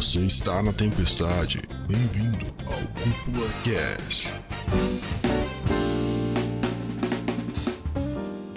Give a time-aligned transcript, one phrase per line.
[0.00, 1.60] Você está na tempestade.
[1.86, 4.28] Bem-vindo ao Cúpula Cast.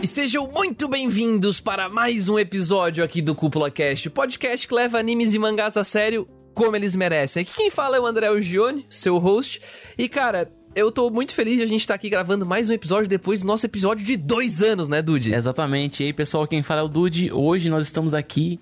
[0.01, 4.73] E sejam muito bem-vindos para mais um episódio aqui do Cúpula Cast, o podcast que
[4.73, 7.41] leva animes e mangás a sério como eles merecem.
[7.43, 9.59] Aqui quem fala é o André Gione, seu host.
[9.97, 12.73] E cara, eu tô muito feliz de a gente estar tá aqui gravando mais um
[12.73, 15.33] episódio depois do nosso episódio de dois anos, né, Dude?
[15.33, 16.03] Exatamente.
[16.03, 17.33] E aí, pessoal, quem fala é o Dude.
[17.33, 18.61] Hoje nós estamos aqui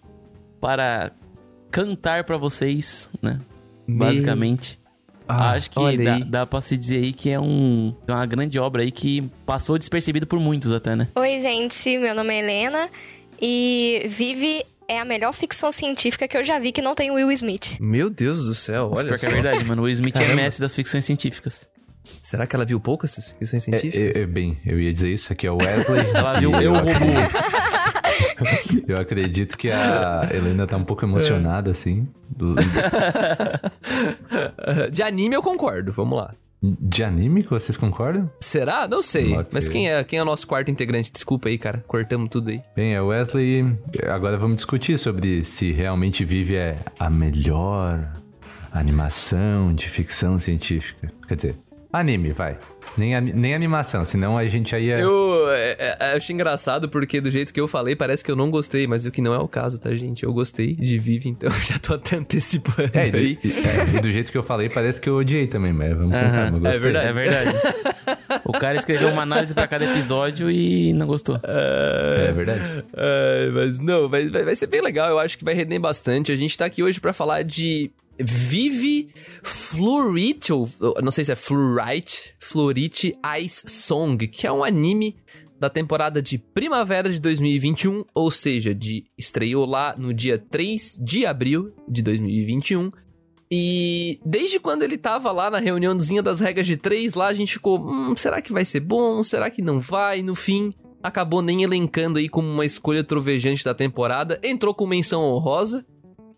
[0.60, 1.12] para
[1.72, 3.40] cantar para vocês, né?
[3.88, 3.98] Me...
[3.98, 4.80] Basicamente.
[5.28, 8.60] Ah, Acho que dá, dá pra se dizer aí que é um, é uma grande
[8.60, 11.08] obra aí que passou despercebido por muitos até, né?
[11.16, 11.98] Oi, gente.
[11.98, 12.90] Meu nome é Helena.
[13.42, 17.32] E Vive é a melhor ficção científica que eu já vi que não tem Will
[17.32, 17.78] Smith.
[17.80, 19.16] Meu Deus do céu, olha.
[19.16, 19.84] Isso é verdade, mano.
[19.84, 20.42] O Will Smith é Caramba.
[20.42, 21.70] é mestre das ficções científicas.
[22.22, 24.16] Será que ela viu poucas ficções científicas?
[24.16, 25.32] É, é, é, bem, eu ia dizer isso.
[25.32, 26.10] Aqui é o Wesley.
[26.13, 26.90] ela viu eu, robô.
[28.88, 32.08] eu acredito que a Helena tá um pouco emocionada, assim.
[32.30, 32.56] Do...
[34.92, 36.34] De anime eu concordo, vamos lá.
[36.64, 38.30] De anime que vocês concordam?
[38.40, 38.88] Será?
[38.88, 39.34] Não sei.
[39.34, 39.48] Okay.
[39.52, 41.12] Mas quem é, quem é o nosso quarto integrante?
[41.12, 41.84] Desculpa aí, cara.
[41.88, 42.62] Cortamos tudo aí.
[42.76, 43.76] Bem, é Wesley.
[44.08, 48.14] Agora vamos discutir sobre se realmente Vive é a melhor
[48.72, 51.12] animação de ficção científica.
[51.28, 51.56] Quer dizer,
[51.92, 52.58] Anime, vai.
[52.98, 55.00] Nem, nem animação, senão a gente aí ia...
[55.00, 58.50] Eu é, é, acho engraçado porque do jeito que eu falei parece que eu não
[58.50, 60.24] gostei, mas o que não é o caso, tá, gente?
[60.24, 63.38] Eu gostei de Vive, então já tô até antecipando é, aí.
[63.44, 66.14] E, é, e do jeito que eu falei parece que eu odiei também, mas vamos
[66.14, 67.58] com calma, É verdade, é verdade.
[68.44, 71.40] o cara escreveu uma análise pra cada episódio e não gostou.
[71.44, 72.84] É, é verdade.
[72.94, 76.31] É, mas não, vai, vai ser bem legal, eu acho que vai render bastante.
[76.31, 77.92] A gente tá aqui hoje para falar de
[78.24, 79.09] Vive
[79.44, 80.69] Fluorite, ou
[81.03, 85.18] não sei se é Fluorite, Fluorite Ice Song, que é um anime
[85.59, 91.25] da temporada de primavera de 2021, ou seja, de estreou lá no dia 3 de
[91.25, 92.90] abril de 2021.
[93.51, 97.53] E desde quando ele tava lá na reuniãozinha das regras de 3, lá a gente
[97.53, 99.24] ficou, hum, será que vai ser bom?
[99.24, 100.24] Será que não vai?
[100.24, 104.40] No fim, acabou nem elencando aí como uma escolha trovejante da temporada.
[104.41, 105.85] Entrou com menção honrosa,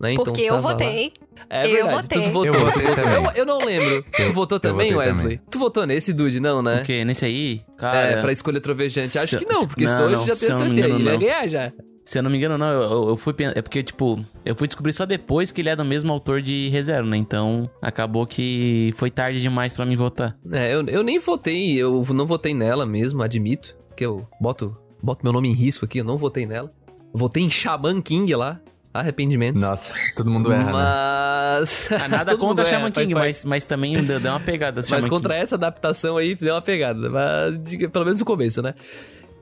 [0.04, 0.14] né?
[0.14, 1.14] Então, Porque eu votei.
[1.30, 1.34] Lá.
[1.50, 2.22] É eu verdade, votei.
[2.24, 2.54] Tu votou.
[2.54, 3.14] Eu votei também.
[3.14, 4.06] Eu, eu não lembro.
[4.20, 5.24] Eu, tu votou também, Wesley?
[5.24, 5.42] Também.
[5.50, 6.82] Tu votou nesse, Dude, não, né?
[6.82, 7.06] O quê?
[7.06, 7.62] Nesse aí?
[7.78, 8.00] Cara...
[8.00, 9.18] É, pra escolha trovejante.
[9.18, 11.72] Acho que não, porque não, hoje já tem engano, ele ia ganhar já.
[12.06, 13.34] Se eu não me engano, não, eu, eu, fui.
[13.56, 16.68] É porque, tipo, eu fui descobrir só depois que ele é do mesmo autor de
[16.68, 17.16] Reserva, né?
[17.16, 20.38] Então, acabou que foi tarde demais para mim votar.
[20.52, 23.78] É, eu, eu nem votei, eu não votei nela mesmo, admito.
[23.96, 26.74] Que eu boto, boto meu nome em risco aqui, eu não votei nela.
[27.14, 28.60] Votei em Shaman King lá,
[28.94, 29.62] arrependimentos.
[29.62, 31.90] Nossa, todo mundo erra, mas...
[31.90, 31.98] né?
[32.02, 34.82] Ah, nada contra Shaman King, mas, mas também deu uma pegada.
[34.90, 35.44] Mas contra King.
[35.44, 37.10] essa adaptação aí, deu uma pegada.
[37.10, 38.76] Mas, pelo menos no começo, né?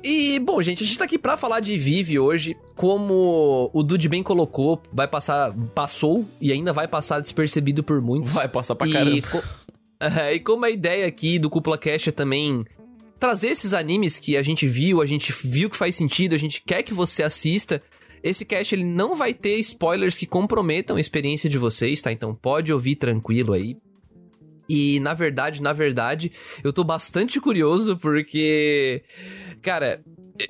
[0.04, 2.58] E, bom, gente, a gente tá aqui pra falar de Vive hoje.
[2.76, 8.32] Como o Dude bem colocou, vai passar, passou e ainda vai passar despercebido por muitos.
[8.32, 9.16] Vai passar pra caramba.
[9.16, 9.44] E, co
[10.00, 12.66] é, e como a ideia aqui do Cúpula Cash é também
[13.20, 16.64] trazer esses animes que a gente viu, a gente viu que faz sentido, a gente
[16.66, 17.82] quer que você assista.
[18.24, 22.12] Esse cast ele não vai ter spoilers que comprometam a experiência de vocês, tá?
[22.12, 23.78] Então pode ouvir tranquilo aí.
[24.70, 26.32] E na verdade, na verdade,
[26.64, 29.04] eu tô bastante curioso porque
[29.62, 30.02] cara,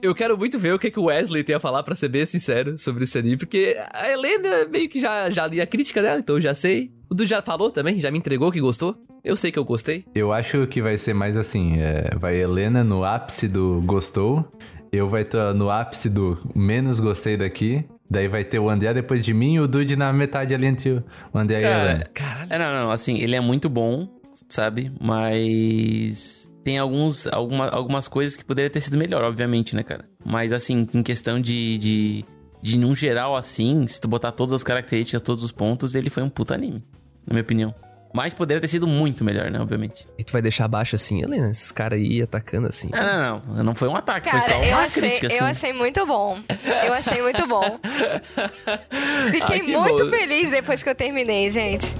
[0.02, 2.26] eu quero muito ver o que, que o Wesley tem a falar, para ser bem
[2.26, 6.20] sincero, sobre esse anime, porque a Helena meio que já, já li a crítica dela,
[6.20, 6.92] então eu já sei.
[7.09, 8.96] O Du já falou também, já me entregou que gostou.
[9.24, 10.06] Eu sei que eu gostei.
[10.16, 14.46] Eu acho que vai ser mais assim, é, vai Helena no ápice do gostou,
[14.91, 19.24] eu vai estar no ápice do menos gostei daqui, Daí vai ter o André depois
[19.24, 22.06] de mim e o Dude na metade ali entre o André Cara, e a Helena.
[22.13, 22.53] Caralho.
[22.53, 24.06] É, não, não, assim, ele é muito bom,
[24.50, 24.91] sabe?
[25.00, 30.03] Mas tem alguns, alguma, algumas coisas que poderiam ter sido melhor, obviamente, né, cara?
[30.25, 32.25] Mas, assim, em questão de, de,
[32.62, 36.22] de, num geral, assim, se tu botar todas as características, todos os pontos, ele foi
[36.22, 36.84] um puta anime,
[37.25, 37.73] na minha opinião.
[38.14, 40.08] Mas poderia ter sido muito melhor, né, obviamente.
[40.18, 41.52] E tu vai deixar abaixo assim, Helena?
[41.52, 42.90] Esses caras aí atacando assim.
[42.91, 43.64] Não, não, não.
[43.64, 45.38] Não foi um ataque, cara, foi só uma achei, crítica, assim.
[45.38, 46.40] Eu achei muito bom.
[46.85, 47.80] Eu achei muito bom.
[49.32, 50.09] Fiquei muito bom.
[50.09, 51.96] feliz depois que eu terminei, gente.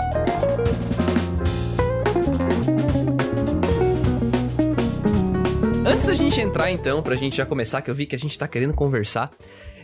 [5.86, 8.38] Antes da gente entrar, então, pra gente já começar, que eu vi que a gente
[8.38, 9.32] tá querendo conversar,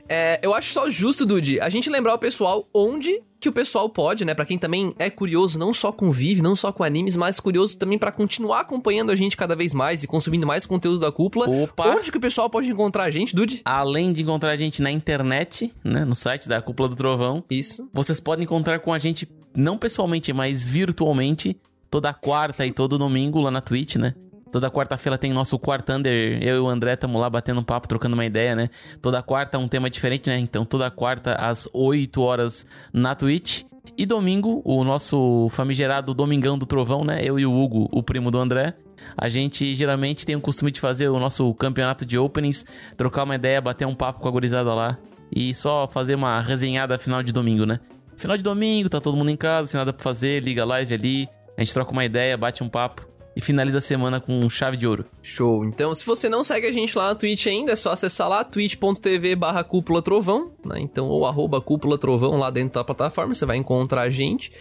[0.10, 3.88] é, eu acho só justo, Dude, a gente lembrar o pessoal onde que o pessoal
[3.90, 4.34] pode, né?
[4.34, 7.78] Para quem também é curioso, não só com Vive, não só com animes, mas curioso
[7.78, 11.48] também para continuar acompanhando a gente cada vez mais e consumindo mais conteúdo da cúpula.
[11.48, 11.96] Opa!
[11.96, 13.62] Onde que o pessoal pode encontrar a gente, Dude?
[13.64, 16.04] Além de encontrar a gente na internet, né?
[16.04, 17.44] No site da Cúpula do Trovão.
[17.50, 17.88] Isso.
[17.94, 21.56] Vocês podem encontrar com a gente, não pessoalmente, mas virtualmente,
[21.92, 24.16] toda quarta e todo domingo lá na Twitch, né?
[24.52, 26.42] Toda quarta-feira tem nosso Quartander.
[26.42, 28.70] Eu e o André estamos lá batendo um papo, trocando uma ideia, né?
[29.02, 30.40] Toda quarta um tema diferente, né?
[30.40, 33.64] Então toda quarta às 8 horas na Twitch.
[33.98, 37.20] E domingo, o nosso famigerado Domingão do Trovão, né?
[37.24, 38.74] Eu e o Hugo, o primo do André.
[39.18, 42.66] A gente geralmente tem o costume de fazer o nosso campeonato de openings,
[42.96, 44.98] trocar uma ideia, bater um papo com a gurizada lá
[45.34, 47.80] e só fazer uma resenhada final de domingo, né?
[48.16, 50.94] Final de domingo, tá todo mundo em casa, sem nada pra fazer, liga a live
[50.94, 54.76] ali, a gente troca uma ideia, bate um papo e finaliza a semana com chave
[54.76, 55.06] de ouro.
[55.22, 55.64] Show.
[55.64, 58.44] Então, se você não segue a gente lá na Twitch ainda, é só acessar lá
[58.44, 60.80] twitch.tv barra cúpula trovão, né?
[60.80, 64.52] Então, ou arroba cúpula trovão lá dentro da plataforma, você vai encontrar a gente.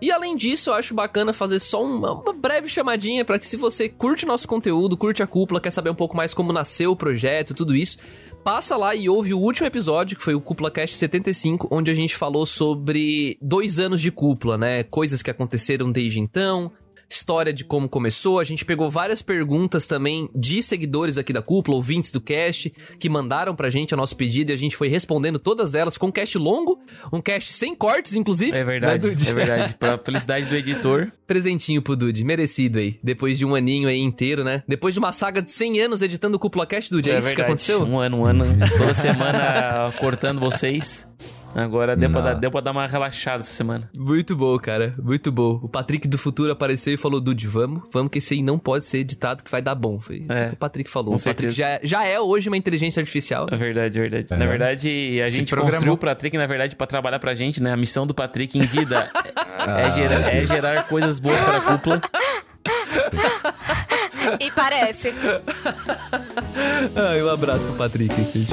[0.00, 3.56] E além disso, eu acho bacana fazer só uma, uma breve chamadinha para que se
[3.56, 6.96] você curte nosso conteúdo, curte a cúpula, quer saber um pouco mais como nasceu o
[6.96, 7.98] projeto, tudo isso,
[8.44, 11.94] passa lá e ouve o último episódio, que foi o Cúpula Cast 75, onde a
[11.94, 14.84] gente falou sobre dois anos de cúpula, né?
[14.84, 16.70] Coisas que aconteceram desde então,
[17.10, 18.38] história de como começou.
[18.38, 23.08] A gente pegou várias perguntas também de seguidores aqui da cúpula, ouvintes do cast, que
[23.08, 26.12] mandaram pra gente a nosso pedido e a gente foi respondendo todas elas com um
[26.12, 26.78] cast longo,
[27.12, 28.56] um cast sem cortes, inclusive.
[28.56, 29.74] É verdade, né, é verdade.
[29.78, 31.10] Pra felicidade do editor.
[31.26, 32.98] Presentinho pro Dude, merecido aí.
[33.02, 34.62] Depois de um aninho aí inteiro, né?
[34.66, 37.26] Depois de uma saga de 100 anos editando o Cúpula Cast, Dude, é, isso que
[37.28, 37.50] verdade.
[37.50, 37.82] aconteceu?
[37.82, 38.44] Um ano, um ano,
[38.78, 41.08] toda semana cortando vocês.
[41.54, 43.90] Agora deu pra, dar, deu pra dar uma relaxada essa semana.
[43.94, 44.94] Muito bom, cara.
[45.02, 45.58] Muito bom.
[45.62, 48.86] O Patrick do futuro apareceu e falou: Dude, vamos, vamos, que esse aí não pode
[48.86, 49.98] ser editado, que vai dar bom.
[49.98, 51.10] Foi É, o que o Patrick falou.
[51.14, 53.46] com o Patrick já, já é hoje uma inteligência artificial.
[53.50, 54.32] É verdade, é verdade.
[54.32, 54.36] É.
[54.36, 55.72] Na verdade, a Se gente programou.
[55.72, 57.72] construiu o Patrick, na verdade, pra trabalhar pra gente, né?
[57.72, 59.90] A missão do Patrick em vida é, Ah.
[59.90, 62.00] gerar, é gerar coisas boas para a cúpula.
[64.38, 65.12] E parece.
[66.94, 68.52] Ai, um abraço pro Patrick, se a gente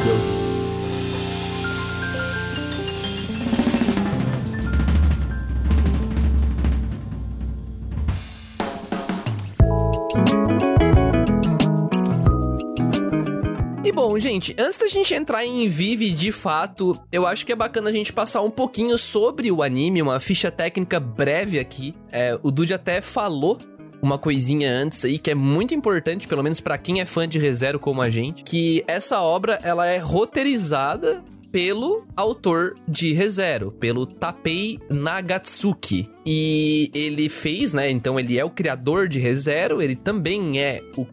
[13.87, 17.55] E bom, gente, antes da gente entrar em Vive de fato, eu acho que é
[17.55, 21.95] bacana a gente passar um pouquinho sobre o anime, uma ficha técnica breve aqui.
[22.11, 23.57] É, o Dude até falou
[24.01, 27.39] uma coisinha antes aí que é muito importante, pelo menos pra quem é fã de
[27.39, 34.05] ReZero como a gente, que essa obra ela é roteirizada pelo autor de ReZero, pelo
[34.05, 36.09] Tapei Nagatsuki.
[36.25, 37.89] E ele fez, né?
[37.89, 41.05] Então ele é o criador de ReZero, ele também é o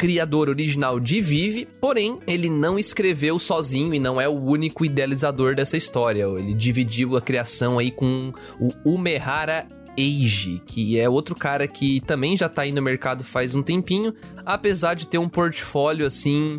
[0.00, 5.54] criador original de Vive, porém ele não escreveu sozinho e não é o único idealizador
[5.54, 6.24] dessa história.
[6.24, 9.68] Ele dividiu a criação aí com o Umehara
[9.98, 14.14] Eiji, que é outro cara que também já tá aí no mercado faz um tempinho,
[14.46, 16.58] apesar de ter um portfólio assim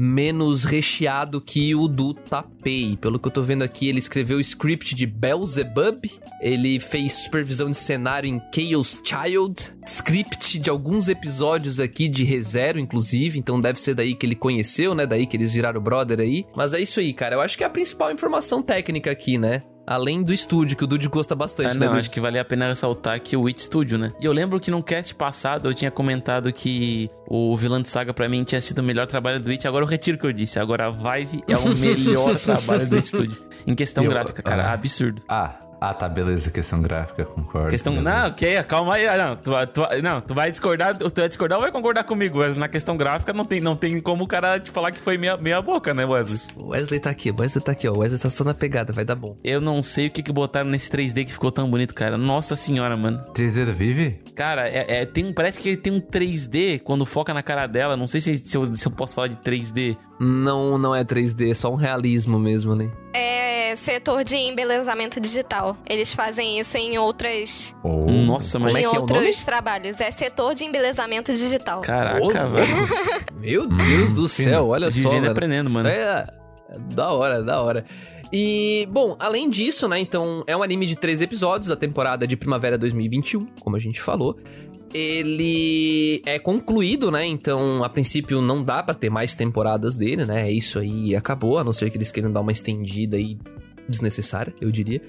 [0.00, 2.96] menos recheado que o do Tapei.
[2.96, 6.10] Pelo que eu tô vendo aqui, ele escreveu o script de Beelzebub,
[6.40, 12.78] ele fez supervisão de cenário em Chaos Child, script de alguns episódios aqui de ReZero,
[12.78, 15.04] inclusive, então deve ser daí que ele conheceu, né?
[15.04, 16.46] Daí que eles viraram brother aí.
[16.56, 17.34] Mas é isso aí, cara.
[17.34, 19.60] Eu acho que é a principal informação técnica aqui, né?
[19.92, 21.98] Além do estúdio, que o Dude gosta bastante, Ah, né, não, Dude?
[22.00, 24.12] acho que vale a pena ressaltar que o Witch Studio, né?
[24.20, 28.14] E eu lembro que no cast passado eu tinha comentado que o Vilã de Saga
[28.14, 29.64] pra mim tinha sido o melhor trabalho do Witch.
[29.64, 30.60] Agora eu retiro o que eu disse.
[30.60, 33.36] Agora a Vive é o melhor trabalho do Witch Studio.
[33.66, 34.66] Em questão Eu- gráfica, cara.
[34.68, 34.72] ah.
[34.74, 35.22] Absurdo.
[35.28, 36.50] Ah, ah, tá, beleza.
[36.50, 37.68] Questão gráfica, concordo.
[37.70, 37.94] Questão.
[37.94, 38.10] beleza.
[38.20, 39.06] Não, ok, calma aí.
[39.06, 42.38] Ah, Não, tu, tu- não, tu vai discordar, tu vai discordar ou vai concordar comigo?
[42.38, 45.16] Mas na questão gráfica não tem, não tem como o cara te falar que foi
[45.16, 46.40] meia, meia boca, né, Wesley?
[46.56, 47.92] O Wesley tá aqui, o Wesley tá aqui, ó.
[47.92, 49.36] O Wesley tá só na pegada, vai dar bom.
[49.42, 52.18] Eu não sei o que, que botaram nesse 3D que ficou tão bonito, cara.
[52.18, 53.22] Nossa senhora, mano.
[53.34, 54.10] 3D Vive?
[54.34, 57.96] Cara, é, é- tem, um- parece que tem um 3D quando foca na cara dela.
[57.96, 59.96] Não sei se, se, eu, se eu posso falar de 3D.
[60.20, 62.92] Não, não é 3D, é só um realismo mesmo, né?
[63.14, 65.76] É setor de embelezamento digital.
[65.88, 67.74] Eles fazem isso em outras.
[67.82, 68.10] Oh.
[68.10, 68.76] Nossa, mas.
[68.76, 69.44] É em é o outros nome?
[69.44, 70.00] trabalhos.
[70.00, 71.80] É setor de embelezamento digital.
[71.80, 72.86] Caraca, Ô, velho.
[73.40, 74.98] Meu Deus do céu, olha só.
[74.98, 75.32] Vivendo velho.
[75.32, 75.88] aprendendo, mano.
[75.88, 76.26] É,
[76.68, 77.84] é da hora, da hora.
[78.32, 82.36] E, bom, além disso, né, então, é um anime de três episódios da temporada de
[82.36, 84.38] Primavera 2021, como a gente falou.
[84.92, 90.48] Ele é concluído, né, então, a princípio não dá pra ter mais temporadas dele, né,
[90.48, 93.38] é isso aí, acabou, a não ser que eles queiram dar uma estendida aí
[93.88, 95.00] desnecessária, eu diria.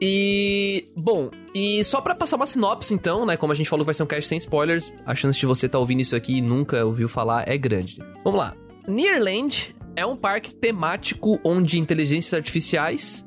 [0.00, 3.36] E, bom, e só pra passar uma sinopse, então, né?
[3.36, 4.92] Como a gente falou, vai ser um cast sem spoilers.
[5.06, 7.98] A chance de você estar ouvindo isso aqui e nunca ouviu falar é grande.
[8.22, 8.56] Vamos lá.
[8.86, 13.24] Nearland é um parque temático onde inteligências artificiais.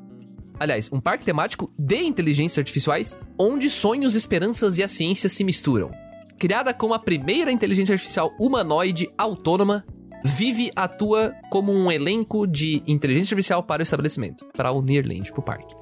[0.58, 5.90] Aliás, um parque temático de inteligências artificiais onde sonhos, esperanças e a ciência se misturam.
[6.38, 9.84] Criada como a primeira inteligência artificial humanoide autônoma,
[10.24, 15.40] Vive atua como um elenco de inteligência artificial para o estabelecimento, para o Nearland, para
[15.40, 15.74] o parque.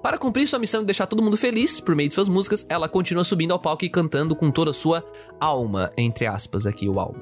[0.00, 2.88] Para cumprir sua missão de deixar todo mundo feliz por meio de suas músicas, ela
[2.88, 5.04] continua subindo ao palco e cantando com toda a sua
[5.38, 7.20] alma, entre aspas aqui o alma.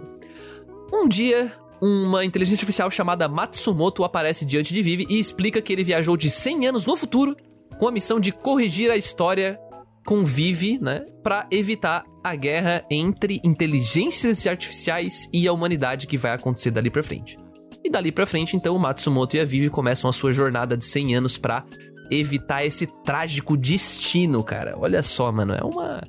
[0.93, 5.85] Um dia, uma inteligência artificial chamada Matsumoto aparece diante de Vivi e explica que ele
[5.85, 7.37] viajou de 100 anos no futuro
[7.79, 9.59] com a missão de corrigir a história
[10.05, 16.33] com Vivi, né, para evitar a guerra entre inteligências artificiais e a humanidade que vai
[16.33, 17.37] acontecer dali para frente.
[17.85, 20.85] E dali para frente, então, o Matsumoto e a Vivi começam a sua jornada de
[20.85, 21.65] 100 anos para
[22.11, 24.75] evitar esse trágico destino, cara.
[24.79, 26.03] Olha só, mano, é uma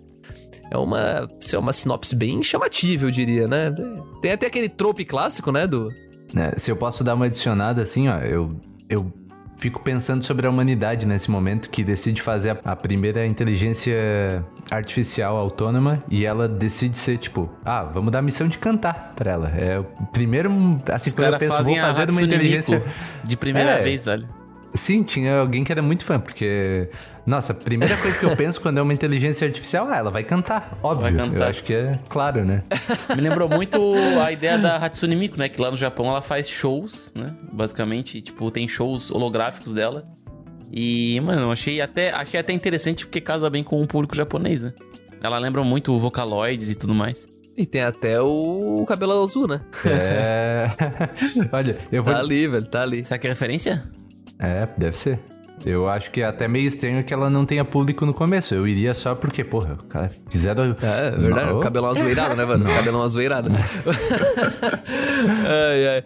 [0.72, 3.74] é uma, é uma sinopse bem chamativa, eu diria, né?
[4.22, 5.92] Tem até aquele trope clássico, né, do
[6.36, 8.56] É, se eu posso dar uma adicionada assim, ó, eu,
[8.90, 9.12] eu
[9.58, 15.36] fico pensando sobre a humanidade nesse momento que decide fazer a, a primeira inteligência artificial
[15.36, 19.50] autônoma e ela decide ser tipo, ah, vamos dar a missão de cantar pra ela.
[19.50, 19.84] É o
[20.14, 20.50] primeiro,
[20.92, 22.84] assim, Os quando eu penso, vou fazer uma inteligência...
[23.24, 23.84] De primeira É.
[23.84, 24.39] vez, velho.
[24.74, 26.90] Sim, tinha alguém que era muito fã, porque.
[27.26, 30.24] Nossa, a primeira coisa que eu penso quando é uma inteligência artificial, ah, ela vai
[30.24, 30.78] cantar.
[30.82, 31.04] Óbvio.
[31.04, 31.38] Vai cantar.
[31.38, 32.64] Eu acho que é claro, né?
[33.16, 33.80] Me lembrou muito
[34.24, 35.50] a ideia da Hatsune Miku, né?
[35.50, 37.36] Que lá no Japão ela faz shows, né?
[37.52, 40.08] Basicamente, tipo, tem shows holográficos dela.
[40.72, 44.62] E, mano, eu achei até, achei até interessante porque casa bem com o público japonês,
[44.62, 44.74] né?
[45.22, 47.28] Ela lembra muito o Vocaloids e tudo mais.
[47.58, 49.60] E tem até o cabelo azul, né?
[49.86, 50.70] É.
[51.52, 52.14] Olha, eu vou.
[52.14, 53.04] Tá ali, velho, tá ali.
[53.04, 53.84] Será que é referência?
[54.40, 55.20] É, deve ser.
[55.66, 58.54] Eu acho que é até meio estranho que ela não tenha público no começo.
[58.54, 60.64] Eu iria só porque, porra, o cara fizeram.
[60.82, 61.52] É, é verdade.
[61.52, 61.60] Não.
[61.60, 62.66] Cabelão azoeirado, né, mano?
[62.66, 63.50] O cabelão azoeirado.
[65.46, 66.04] ai, ai.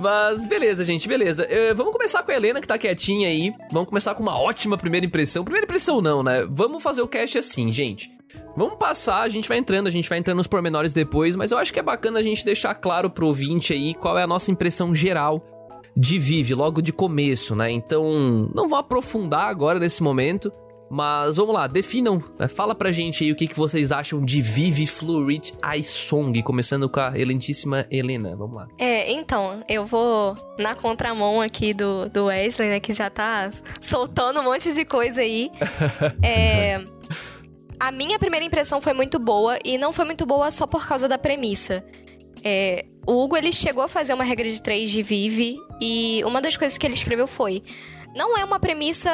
[0.00, 1.44] Mas beleza, gente, beleza.
[1.48, 3.52] Eh, vamos começar com a Helena, que tá quietinha aí.
[3.72, 5.42] Vamos começar com uma ótima primeira impressão.
[5.44, 6.46] Primeira impressão não, né?
[6.48, 8.12] Vamos fazer o cast assim, gente.
[8.56, 11.58] Vamos passar, a gente vai entrando, a gente vai entrando nos pormenores depois, mas eu
[11.58, 14.50] acho que é bacana a gente deixar claro pro ouvinte aí qual é a nossa
[14.50, 15.51] impressão geral
[15.96, 17.70] de Vive, logo de começo, né?
[17.70, 20.52] Então, não vou aprofundar agora nesse momento,
[20.94, 22.46] mas vamos lá, definam, né?
[22.48, 26.86] fala pra gente aí o que, que vocês acham de Vive Fluorit Ice Song, começando
[26.86, 28.68] com a elentíssima Helena, vamos lá.
[28.78, 34.40] É, então, eu vou na contramão aqui do, do Wesley, né, que já tá soltando
[34.40, 35.50] um monte de coisa aí.
[36.22, 36.84] É,
[37.80, 41.08] a minha primeira impressão foi muito boa, e não foi muito boa só por causa
[41.08, 41.84] da premissa.
[42.44, 46.40] É, o Hugo, ele chegou a fazer uma regra de três de Vive, e uma
[46.40, 47.62] das coisas que ele escreveu foi...
[48.14, 49.10] Não é uma premissa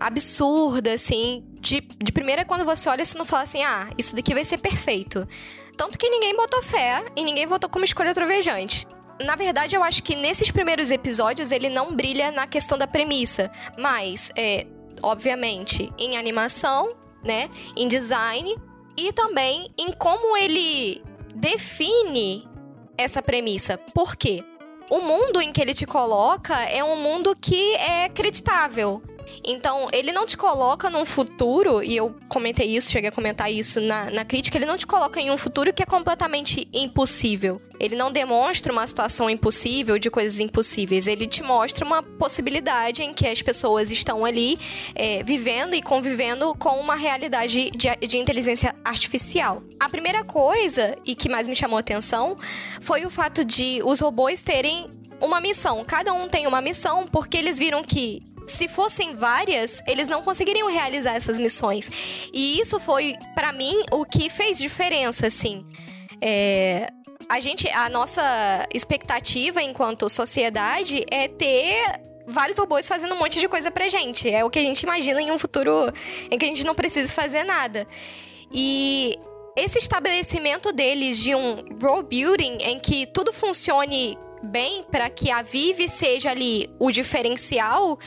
[0.00, 1.44] absurda, assim.
[1.60, 4.58] De, de primeira, quando você olha, você não fala assim, ah, isso daqui vai ser
[4.58, 5.28] perfeito.
[5.76, 8.86] Tanto que ninguém botou fé e ninguém votou como escolha trovejante.
[9.20, 13.50] Na verdade, eu acho que nesses primeiros episódios ele não brilha na questão da premissa.
[13.78, 14.66] Mas, é,
[15.02, 16.88] obviamente, em animação,
[17.22, 17.48] né?
[17.76, 18.56] Em design
[18.96, 21.02] e também em como ele
[21.34, 22.48] define
[22.96, 23.78] essa premissa.
[23.94, 24.44] Por quê?
[24.90, 29.02] O mundo em que ele te coloca é um mundo que é acreditável.
[29.44, 33.80] Então, ele não te coloca num futuro, e eu comentei isso, cheguei a comentar isso
[33.80, 37.60] na, na crítica, ele não te coloca em um futuro que é completamente impossível.
[37.78, 41.08] Ele não demonstra uma situação impossível de coisas impossíveis.
[41.08, 44.58] Ele te mostra uma possibilidade em que as pessoas estão ali
[44.94, 49.62] é, vivendo e convivendo com uma realidade de, de inteligência artificial.
[49.80, 52.36] A primeira coisa, e que mais me chamou a atenção,
[52.80, 54.86] foi o fato de os robôs terem
[55.20, 55.84] uma missão.
[55.84, 60.68] Cada um tem uma missão porque eles viram que se fossem várias, eles não conseguiriam
[60.68, 61.90] realizar essas missões.
[62.32, 65.66] E isso foi, pra mim, o que fez diferença, assim.
[66.20, 66.88] É,
[67.28, 73.48] a gente, a nossa expectativa enquanto sociedade é ter vários robôs fazendo um monte de
[73.48, 74.28] coisa pra gente.
[74.30, 75.92] É o que a gente imagina em um futuro
[76.30, 77.86] em que a gente não precisa fazer nada.
[78.52, 79.16] E
[79.56, 85.42] esse estabelecimento deles de um role building em que tudo funcione bem para que a
[85.42, 87.98] Vive seja ali o diferencial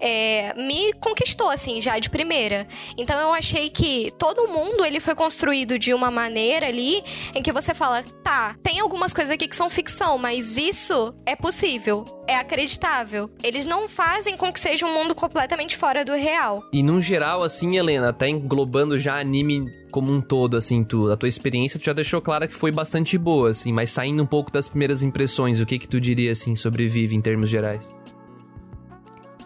[0.00, 2.66] é, me conquistou assim já de primeira.
[2.96, 7.02] Então eu achei que todo mundo ele foi construído de uma maneira ali
[7.34, 11.36] em que você fala, tá, tem algumas coisas aqui que são ficção, mas isso é
[11.36, 13.30] possível, é acreditável.
[13.42, 16.62] Eles não fazem com que seja um mundo completamente fora do real.
[16.72, 21.16] E num geral, assim, Helena, até englobando já anime como um todo, assim, tu, a
[21.16, 24.50] tua experiência, tu já deixou clara que foi bastante boa, assim, mas saindo um pouco
[24.50, 27.94] das primeiras impressões, o que que tu diria, assim, sobre Vive em termos gerais?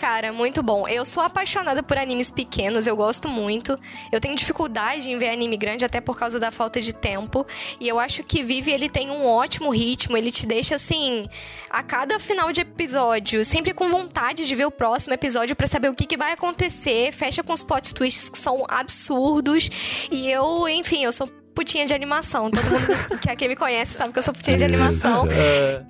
[0.08, 0.88] Cara, muito bom.
[0.88, 3.78] Eu sou apaixonada por animes pequenos, eu gosto muito.
[4.10, 7.46] Eu tenho dificuldade em ver anime grande até por causa da falta de tempo.
[7.78, 11.28] E eu acho que Vive ele tem um ótimo ritmo, ele te deixa assim,
[11.68, 15.90] a cada final de episódio, sempre com vontade de ver o próximo episódio para saber
[15.90, 17.12] o que, que vai acontecer.
[17.12, 19.68] Fecha com os plot twists que são absurdos.
[20.10, 22.48] E eu, enfim, eu sou putinha de animação.
[22.52, 25.26] Todo mundo que aqui me conhece sabe que eu sou putinha de animação.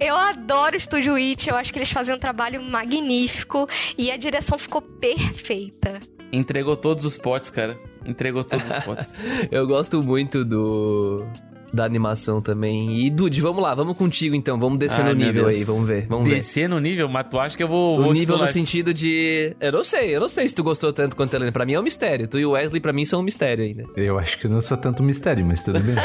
[0.00, 4.16] Eu adoro o Estúdio It, eu acho que eles fazem um trabalho magnífico e a
[4.16, 6.00] direção ficou perfeita.
[6.32, 7.78] Entregou todos os potes, cara.
[8.06, 9.12] Entregou todos os potes.
[9.52, 11.26] Eu gosto muito do.
[11.72, 13.04] Da animação também.
[13.04, 14.58] E, Dude, vamos lá, vamos contigo então.
[14.58, 15.56] Vamos descer no nível Deus.
[15.56, 16.06] aí, vamos ver.
[16.08, 16.36] Vamos ver.
[16.36, 17.98] Descer no nível, mas tu acha que eu vou.
[17.98, 19.54] O vou nível no sentido de.
[19.60, 21.52] Eu não sei, eu não sei se tu gostou tanto quanto a Helena.
[21.52, 22.26] Pra mim é um mistério.
[22.26, 23.84] Tu e o Wesley, pra mim, são um mistério ainda.
[23.96, 25.94] Eu acho que eu não sou tanto mistério, mas tudo bem.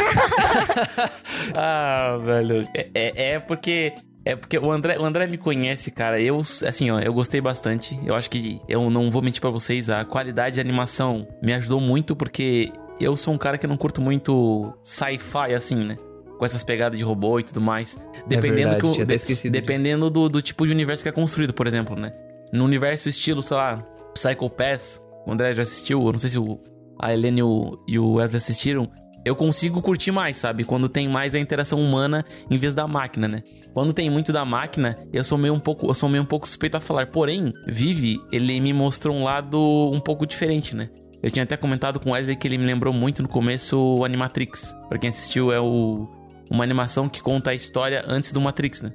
[1.54, 2.68] Ah, velho.
[2.74, 3.94] É, é, é porque.
[4.26, 6.20] É porque o André, o André me conhece, cara.
[6.22, 8.00] Eu, assim, ó, eu gostei bastante.
[8.06, 11.82] Eu acho que eu não vou mentir pra vocês, a qualidade de animação me ajudou
[11.82, 15.96] muito porque eu sou um cara que não curto muito sci-fi, assim, né?
[16.38, 17.98] Com essas pegadas de robô e tudo mais.
[18.28, 21.68] Dependendo, verdade, tinha até esquecido dependendo do, do tipo de universo que é construído, por
[21.68, 22.14] exemplo, né?
[22.52, 23.84] No universo estilo, sei lá,
[24.14, 26.60] Psycho Pass, o André já assistiu, eu não sei se o,
[27.00, 28.90] a Helene e o, e o Wesley assistiram.
[29.26, 30.66] Eu consigo curtir mais, sabe?
[30.66, 33.42] Quando tem mais a interação humana em vez da máquina, né?
[33.74, 36.46] Quando tem muito da máquina, eu sou meio um pouco, eu sou meio um pouco
[36.46, 37.08] suspeito a falar.
[37.08, 39.58] Porém, Vive, ele me mostrou um lado
[39.94, 40.90] um pouco diferente, né?
[41.24, 44.04] Eu tinha até comentado com o Wesley que ele me lembrou muito no começo o
[44.04, 44.76] Animatrix.
[44.90, 46.08] Pra quem assistiu, é o,
[46.52, 48.92] uma animação que conta a história antes do Matrix, né?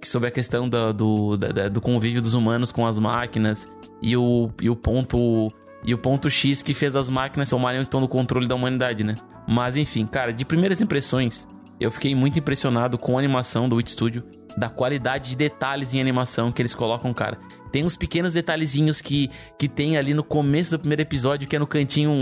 [0.00, 3.68] Que sobre a questão do, da- da- do convívio dos humanos com as máquinas
[4.02, 5.48] e o, e o ponto
[5.84, 9.14] e o ponto X que fez as máquinas tomarem então o controle da humanidade, né?
[9.46, 11.46] Mas enfim, cara, de primeiras impressões,
[11.78, 14.24] eu fiquei muito impressionado com a animação do Wit Studio,
[14.56, 17.38] da qualidade de detalhes em animação que eles colocam, cara.
[17.76, 19.28] Tem uns pequenos detalhezinhos que,
[19.58, 22.14] que tem ali no começo do primeiro episódio, que é no cantinho um,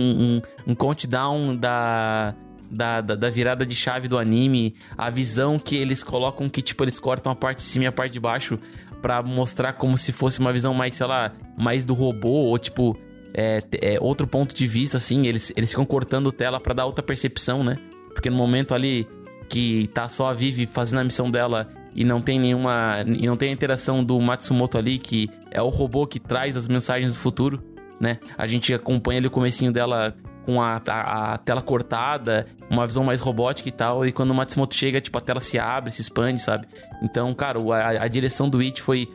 [0.66, 2.34] um, um countdown da,
[2.68, 6.82] da, da, da virada de chave do anime, a visão que eles colocam, que tipo,
[6.82, 8.58] eles cortam a parte de cima e a parte de baixo
[9.00, 12.99] pra mostrar como se fosse uma visão mais, sei lá, mais do robô, ou tipo,
[13.32, 17.04] é, é, outro ponto de vista, assim, eles, eles ficam cortando tela pra dar outra
[17.04, 17.78] percepção, né?
[18.12, 19.06] Porque no momento ali
[19.49, 23.04] que tá só a Vivi fazendo a missão dela e não tem nenhuma.
[23.06, 26.66] e não tem a interação do Matsumoto ali, que é o robô que traz as
[26.68, 27.62] mensagens do futuro,
[28.00, 28.18] né?
[28.36, 33.02] A gente acompanha ali o comecinho dela com a, a, a tela cortada, uma visão
[33.02, 36.02] mais robótica e tal, e quando o Matsumoto chega, tipo, a tela se abre, se
[36.02, 36.66] expande, sabe?
[37.02, 39.08] Então, cara, a, a direção do It foi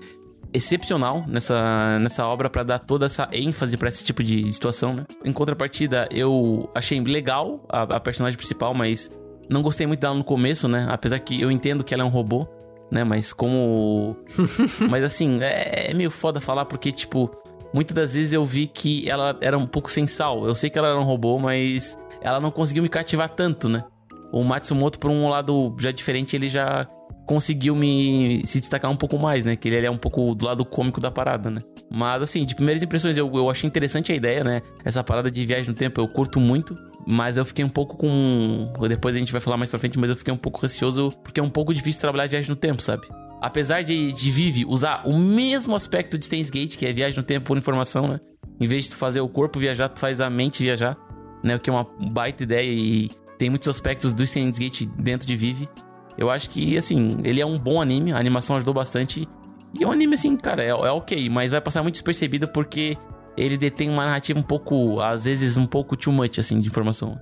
[0.51, 5.05] excepcional nessa, nessa obra pra dar toda essa ênfase pra esse tipo de situação, né?
[5.23, 10.23] Em contrapartida, eu achei legal a, a personagem principal, mas não gostei muito dela no
[10.23, 10.87] começo, né?
[10.89, 12.47] Apesar que eu entendo que ela é um robô,
[12.91, 13.03] né?
[13.03, 14.15] Mas como.
[14.89, 17.31] mas assim, é, é meio foda falar porque, tipo,
[17.73, 20.45] muitas das vezes eu vi que ela era um pouco sem sal.
[20.45, 23.83] Eu sei que ela era um robô, mas ela não conseguiu me cativar tanto, né?
[24.31, 26.87] O Matsumoto, por um lado já diferente, ele já
[27.25, 29.55] conseguiu me se destacar um pouco mais, né?
[29.55, 31.61] Que ele é um pouco do lado cômico da parada, né?
[31.89, 34.61] Mas assim, de primeiras impressões, eu, eu achei interessante a ideia, né?
[34.83, 36.75] Essa parada de viagem no tempo eu curto muito.
[37.11, 38.71] Mas eu fiquei um pouco com.
[38.87, 41.39] Depois a gente vai falar mais pra frente, mas eu fiquei um pouco receoso porque
[41.39, 43.07] é um pouco difícil trabalhar viagem no tempo, sabe?
[43.41, 47.23] Apesar de, de Vive usar o mesmo aspecto de Steins Gate, que é viagem no
[47.23, 48.19] tempo por informação, né?
[48.61, 50.95] Em vez de tu fazer o corpo viajar, tu faz a mente viajar,
[51.43, 51.55] né?
[51.55, 55.35] O que é uma baita ideia e tem muitos aspectos do Steins Gate dentro de
[55.35, 55.67] Vive.
[56.15, 59.27] Eu acho que, assim, ele é um bom anime, a animação ajudou bastante.
[59.73, 62.95] E é um anime, assim, cara, é, é ok, mas vai passar muito despercebido porque
[63.41, 67.19] ele detém uma narrativa um pouco, às vezes, um pouco too much, assim, de informação.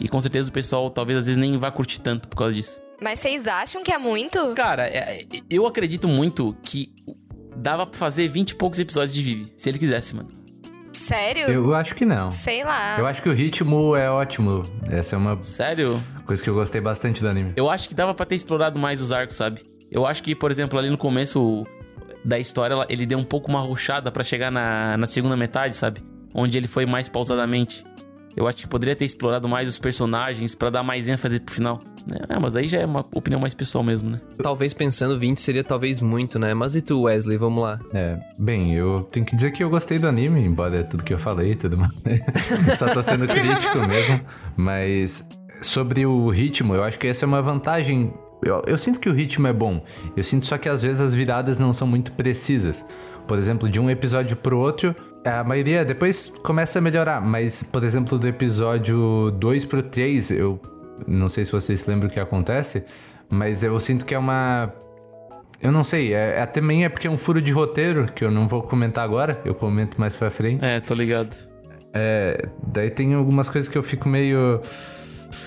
[0.00, 2.80] E com certeza o pessoal talvez às vezes nem vá curtir tanto por causa disso.
[3.00, 4.54] Mas vocês acham que é muito?
[4.54, 6.92] Cara, é- é- eu acredito muito que
[7.56, 10.28] dava pra fazer 20 e poucos episódios de Vive, se ele quisesse, mano.
[10.92, 11.48] Sério?
[11.50, 12.30] Eu acho que não.
[12.30, 12.98] Sei lá.
[12.98, 14.62] Eu acho que o ritmo é ótimo.
[14.88, 16.02] Essa é uma Sério?
[16.24, 17.52] coisa que eu gostei bastante do anime.
[17.56, 19.62] Eu acho que dava pra ter explorado mais os arcos, sabe?
[19.90, 21.64] Eu acho que, por exemplo, ali no começo
[22.24, 26.00] da história, ele deu um pouco uma ruchada pra chegar na, na segunda metade, sabe?
[26.34, 27.84] Onde ele foi mais pausadamente.
[28.34, 31.78] Eu acho que poderia ter explorado mais os personagens pra dar mais ênfase pro final.
[32.06, 32.18] né?
[32.30, 34.20] É, mas aí já é uma opinião mais pessoal mesmo, né?
[34.42, 36.54] Talvez pensando 20 seria talvez muito, né?
[36.54, 37.36] Mas e tu, Wesley?
[37.36, 37.78] Vamos lá.
[37.92, 41.12] É, bem, eu tenho que dizer que eu gostei do anime, embora é tudo que
[41.12, 41.92] eu falei e tudo mais.
[42.78, 44.20] Só tô sendo crítico mesmo.
[44.56, 45.22] Mas
[45.60, 48.14] sobre o ritmo, eu acho que essa é uma vantagem.
[48.44, 49.82] Eu, eu sinto que o ritmo é bom.
[50.16, 52.84] Eu sinto só que às vezes as viradas não são muito precisas.
[53.26, 57.20] Por exemplo, de um episódio pro outro, a maioria depois começa a melhorar.
[57.20, 60.60] Mas, por exemplo, do episódio 2 pro 3, eu
[61.06, 62.84] não sei se vocês lembram o que acontece,
[63.30, 64.72] mas eu sinto que é uma
[65.60, 68.32] eu não sei, é, é- também é porque é um furo de roteiro, que eu
[68.32, 70.64] não vou comentar agora, eu comento mais pra frente.
[70.64, 71.36] É, tô ligado.
[71.94, 74.60] É, daí tem algumas coisas que eu fico meio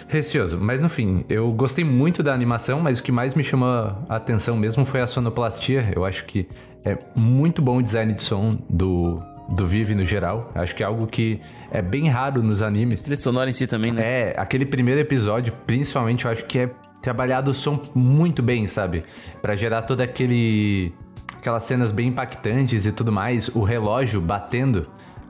[0.08, 0.60] receoso.
[0.60, 4.16] Mas no fim, eu gostei muito da animação, mas o que mais me chamou a
[4.16, 5.92] atenção mesmo foi a sonoplastia.
[5.96, 6.48] Eu acho que
[6.84, 10.52] é muito bom o design de som do, do Vive no geral.
[10.56, 13.02] Eu acho que é algo que é bem raro nos animes.
[13.02, 14.04] Trilha sonora em si também, né?
[14.04, 16.70] É, aquele primeiro episódio, principalmente, eu acho que é
[17.02, 19.04] trabalhado o som muito bem, sabe?
[19.42, 20.94] Pra gerar todo aquele
[21.38, 24.82] aquelas cenas bem impactantes e tudo mais, o relógio batendo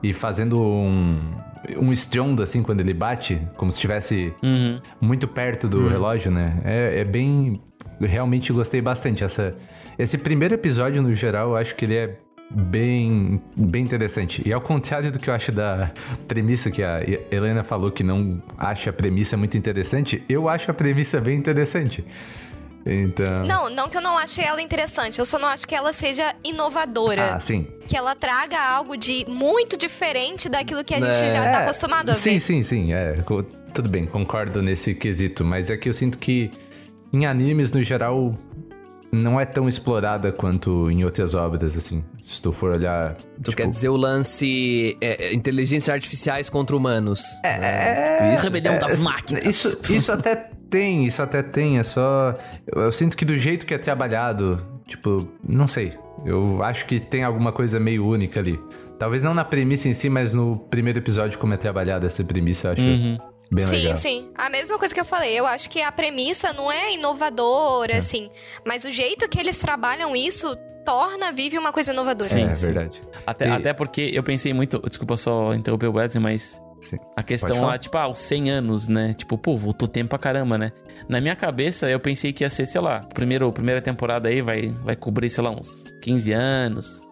[0.02, 1.20] e fazendo um
[1.78, 4.80] um estrondo, assim, quando ele bate, como se estivesse Uhum.
[5.00, 6.60] muito perto do relógio, né?
[6.64, 7.54] É, é bem.
[8.00, 9.24] Realmente gostei bastante.
[9.24, 9.52] Essa,
[9.98, 12.18] esse primeiro episódio, no geral, eu acho que ele é
[12.50, 14.42] bem, bem interessante.
[14.46, 15.90] E ao contrário do que eu acho da
[16.28, 20.74] premissa que a Helena falou que não acha a premissa muito interessante, eu acho a
[20.74, 22.04] premissa bem interessante.
[22.86, 23.44] Então.
[23.44, 26.34] Não, não que eu não ache ela interessante, eu só não acho que ela seja
[26.44, 27.34] inovadora.
[27.34, 27.66] Ah, sim.
[27.88, 31.32] Que ela traga algo de muito diferente daquilo que a gente É.
[31.32, 32.40] já tá acostumado a Sim, ver.
[32.40, 32.92] sim, sim.
[32.92, 33.42] É, co-
[33.74, 35.44] tudo bem, concordo nesse quesito.
[35.44, 36.50] Mas é que eu sinto que
[37.12, 38.36] em animes, no geral,
[39.12, 42.04] não é tão explorada quanto em outras obras, assim.
[42.22, 43.14] Se tu for olhar.
[43.14, 47.22] Tu tipo, quer dizer o lance é, é, inteligências artificiais contra humanos.
[47.44, 48.42] É, tipo isso.
[48.44, 49.44] Rebelião das máquinas.
[49.46, 51.78] Isso, isso até tem, isso até tem.
[51.78, 52.34] É só.
[52.66, 55.94] Eu, eu sinto que do jeito que é trabalhado, tipo, não sei.
[56.24, 58.58] Eu acho que tem alguma coisa meio única ali.
[58.98, 62.68] Talvez não na premissa em si, mas no primeiro episódio, como é trabalhada essa premissa,
[62.68, 63.18] eu acho Uhum.
[63.52, 63.96] bem sim, legal.
[63.96, 64.28] sim.
[64.34, 65.38] A mesma coisa que eu falei.
[65.38, 68.30] Eu acho que a premissa não é inovadora, assim.
[68.66, 72.28] Mas o jeito que eles trabalham isso torna a Vive uma coisa inovadora.
[72.28, 72.66] Sim, é sim.
[72.72, 73.02] verdade.
[73.26, 74.80] Até, E- até porque eu pensei muito.
[74.80, 76.62] Desculpa só interromper o Wesley, mas.
[76.80, 76.96] Sim.
[77.16, 79.14] A questão lá, tipo, ah, os 100 anos, né?
[79.14, 80.70] Tipo, pô, voltou tempo pra caramba, né?
[81.08, 84.68] Na minha cabeça, eu pensei que ia ser, sei lá, primeiro, primeira temporada aí vai,
[84.84, 87.02] vai cobrir, sei lá, uns 15 anos.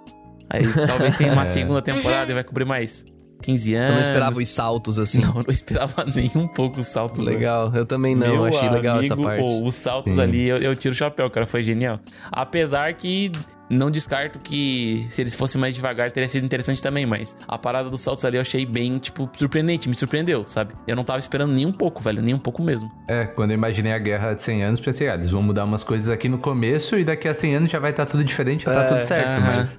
[0.49, 1.47] Aí talvez tenha uma É.
[1.47, 3.05] segunda temporada e vai cobrir mais
[3.43, 3.91] 15 Tu anos.
[3.95, 5.21] não esperava os saltos assim.
[5.21, 7.25] Não, eu não esperava nem um pouco os saltos.
[7.27, 9.43] Legal, eu também não, Meu achei legal essa amigo, parte.
[9.43, 10.21] pô, os saltos Sim.
[10.21, 11.99] ali, eu, eu tiro o chapéu, cara, foi genial.
[12.31, 13.33] Apesar que
[13.71, 17.89] não descarto que se eles fossem mais devagar teria sido interessante também, mas a parada
[17.89, 20.75] dos saltos ali eu achei bem, tipo, surpreendente, me surpreendeu, sabe?
[20.87, 22.91] Eu não tava esperando nem um pouco, velho, nem um pouco mesmo.
[23.09, 25.83] É, quando eu imaginei a guerra de 100 anos, pensei, ah, eles vão mudar umas
[25.83, 28.73] coisas aqui no começo e daqui a 100 anos já vai estar tudo diferente, já
[28.73, 29.29] tá É, tudo certo.
[29.29, 29.57] aham.
[29.57, 29.79] Mas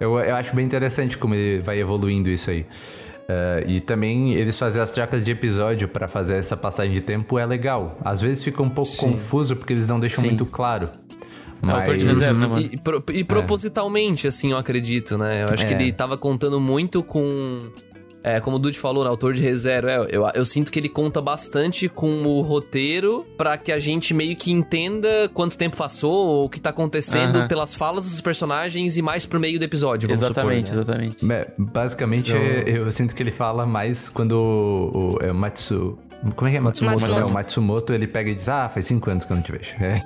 [0.00, 2.66] eu, eu acho bem interessante como ele vai evoluindo isso aí.
[3.28, 7.38] É, e também eles fazerem as trocas de episódio pra fazer essa passagem de tempo
[7.38, 7.98] é legal.
[8.04, 10.28] Às vezes fica um pouco confuso porque eles não deixam Sim.
[10.28, 10.90] muito claro.
[11.62, 12.68] É, autor de reserva, né, mano?
[12.72, 15.42] E, pro- e propositalmente, assim, eu acredito, né?
[15.44, 15.80] Eu acho que É.
[15.80, 17.58] ele tava contando muito com.
[18.22, 20.88] É, como o Dude falou, né, autor de reserva, é, eu, eu sinto que ele
[20.88, 26.10] conta bastante com o roteiro pra que a gente meio que entenda quanto tempo passou
[26.12, 30.08] ou o que tá acontecendo pelas falas dos personagens e mais pro meio do episódio,
[30.08, 31.04] vamos Exatamente, supor, né?
[31.06, 31.32] exatamente.
[31.32, 35.34] É, basicamente, Então- é- eu sinto que ele fala mais quando o, o- é o
[35.34, 35.96] Matsu...
[36.34, 36.60] Como é que é?
[36.60, 37.06] Matsumoto.
[37.06, 39.52] É, o Matsumoto, ele pega e diz, ah, faz cinco anos que eu não te
[39.52, 39.70] vejo.
[39.80, 40.02] É.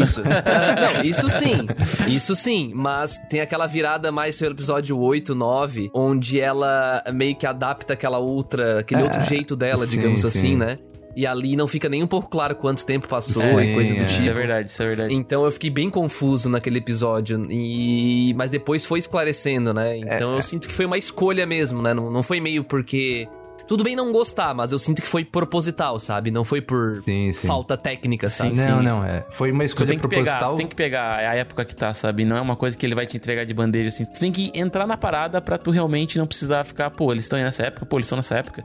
[0.00, 0.22] Isso.
[0.24, 1.66] não, isso sim.
[2.08, 2.72] Isso sim.
[2.74, 8.18] Mas tem aquela virada mais pelo episódio 8, 9, onde ela meio que adapta aquela
[8.18, 10.56] outra, aquele É, outro jeito dela, sim, digamos assim, sim.
[10.56, 10.76] né?
[11.16, 14.00] E ali não fica nem um pouco claro quanto tempo passou Sim, e coisa do
[14.00, 14.04] é.
[14.04, 14.16] tipo.
[14.16, 15.14] Isso é verdade, isso é verdade.
[15.14, 17.42] Então eu fiquei bem confuso naquele episódio.
[17.50, 18.32] E...
[18.36, 19.96] Mas depois foi esclarecendo, né?
[19.96, 21.92] Então É, eu sinto que foi uma escolha mesmo, né?
[21.92, 23.28] Não, não foi meio porque.
[23.70, 26.28] Tudo bem não gostar, mas eu sinto que foi proposital, sabe?
[26.32, 27.46] Não foi por Sim, sim.
[27.46, 28.56] falta técnica, sabe?
[28.56, 28.84] Sim, não, sim.
[28.84, 29.24] não, é.
[29.30, 30.50] Foi uma Tu escolha tem que pegar, proposital.
[30.50, 32.24] tu tem que pegar a época que tá, sabe?
[32.24, 34.04] Não é uma coisa que ele vai te entregar de bandeja assim.
[34.06, 37.36] Tu tem que entrar na parada pra tu realmente não precisar ficar, pô, eles estão
[37.38, 38.64] aí nessa época, pô, eles estão nessa época.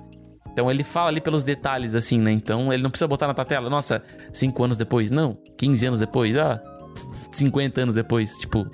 [0.52, 2.32] Então ele fala ali pelos detalhes, assim, né?
[2.32, 4.02] Então ele não precisa botar na tua tela, nossa,
[4.34, 6.60] 5 anos depois, não, 15 anos depois, ah,
[7.32, 8.66] 50 anos depois, tipo,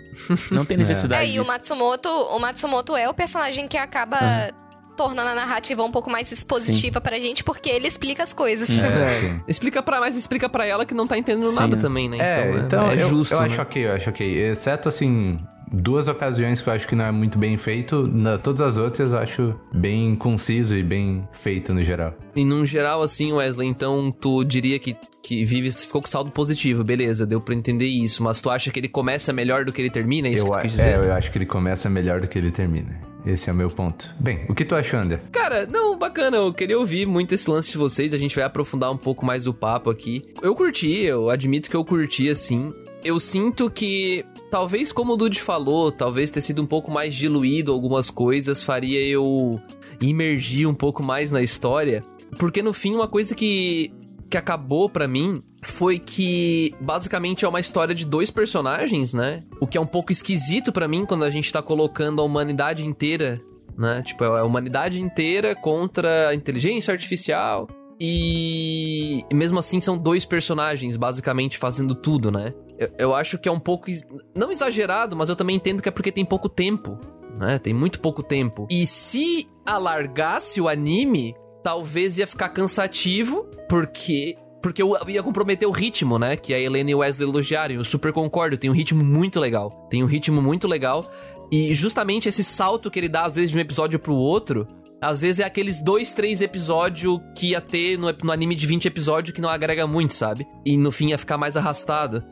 [0.49, 1.45] não tem necessidade É, e o.
[1.45, 4.49] Matsumoto, o Matsumoto é o personagem que acaba
[4.95, 8.69] tornando a narrativa um pouco mais expositiva pra gente, porque ele explica as coisas.
[8.69, 9.19] É, É.
[9.19, 9.41] sim.
[9.47, 11.81] Explica pra mais, explica pra ela que não tá entendendo Sim, nada né?
[11.81, 12.17] também, né?
[12.19, 13.33] É, então, é, eu, justo.
[13.33, 13.47] eu né?
[13.47, 14.51] acho ok, eu acho ok.
[14.51, 15.37] Exceto, assim,
[15.71, 18.03] duas ocasiões que eu acho que não é muito bem feito.
[18.11, 22.13] Na, todas as outras eu acho bem conciso e bem feito no geral.
[22.35, 26.83] E num geral, assim, Wesley, então tu diria que, que Vive ficou com saldo positivo,
[26.83, 29.89] beleza, deu pra entender isso, mas tu acha que ele começa melhor do que ele
[29.89, 30.27] termina?
[30.27, 30.89] É isso eu, que tu quis dizer?
[30.89, 32.99] é, eu acho que ele começa melhor do que ele termina.
[33.25, 34.13] Esse é o meu ponto.
[34.19, 35.21] Bem, o que tu achou, André?
[35.31, 38.91] Cara, não, bacana, eu queria ouvir muito esse lance de vocês, a gente vai aprofundar
[38.91, 40.21] um pouco mais o papo aqui.
[40.41, 42.73] Eu curti, eu admito que eu curti, assim.
[43.03, 47.71] Eu sinto que, talvez como o Dude falou, talvez ter sido um pouco mais diluído
[47.71, 49.59] algumas coisas, faria eu
[49.99, 52.03] imergir um pouco mais na história.
[52.37, 53.93] Porque no fim, uma coisa que,
[54.29, 59.43] que acabou pra mim foi que basicamente é uma história de dois personagens, né?
[59.59, 62.85] O que é um pouco esquisito pra mim quando a gente tá colocando a humanidade
[62.85, 63.39] inteira,
[63.77, 64.01] né?
[64.03, 67.67] Tipo, é a humanidade inteira contra a inteligência artificial.
[67.99, 72.51] E mesmo assim são dois personagens basicamente fazendo tudo, né?
[72.79, 73.91] Eu, eu acho que é um pouco
[74.35, 76.97] não exagerado, mas eu também entendo que é porque tem pouco tempo,
[77.39, 77.59] né?
[77.59, 78.67] Tem muito pouco tempo.
[78.71, 85.71] E se alargasse o anime, talvez ia ficar cansativo, porque porque eu ia comprometer o
[85.71, 86.35] ritmo, né?
[86.35, 87.75] Que a Helena e o Wesley elogiaram.
[87.75, 89.69] Eu super concordo, tem um ritmo muito legal.
[89.89, 91.11] Tem um ritmo muito legal.
[91.51, 94.67] E justamente esse salto que ele dá, às vezes, de um episódio pro outro,
[95.01, 98.85] às vezes é aqueles dois, três episódios que ia ter no, no anime de 20
[98.85, 100.47] episódios que não agrega muito, sabe?
[100.65, 102.23] E no fim ia ficar mais arrastado.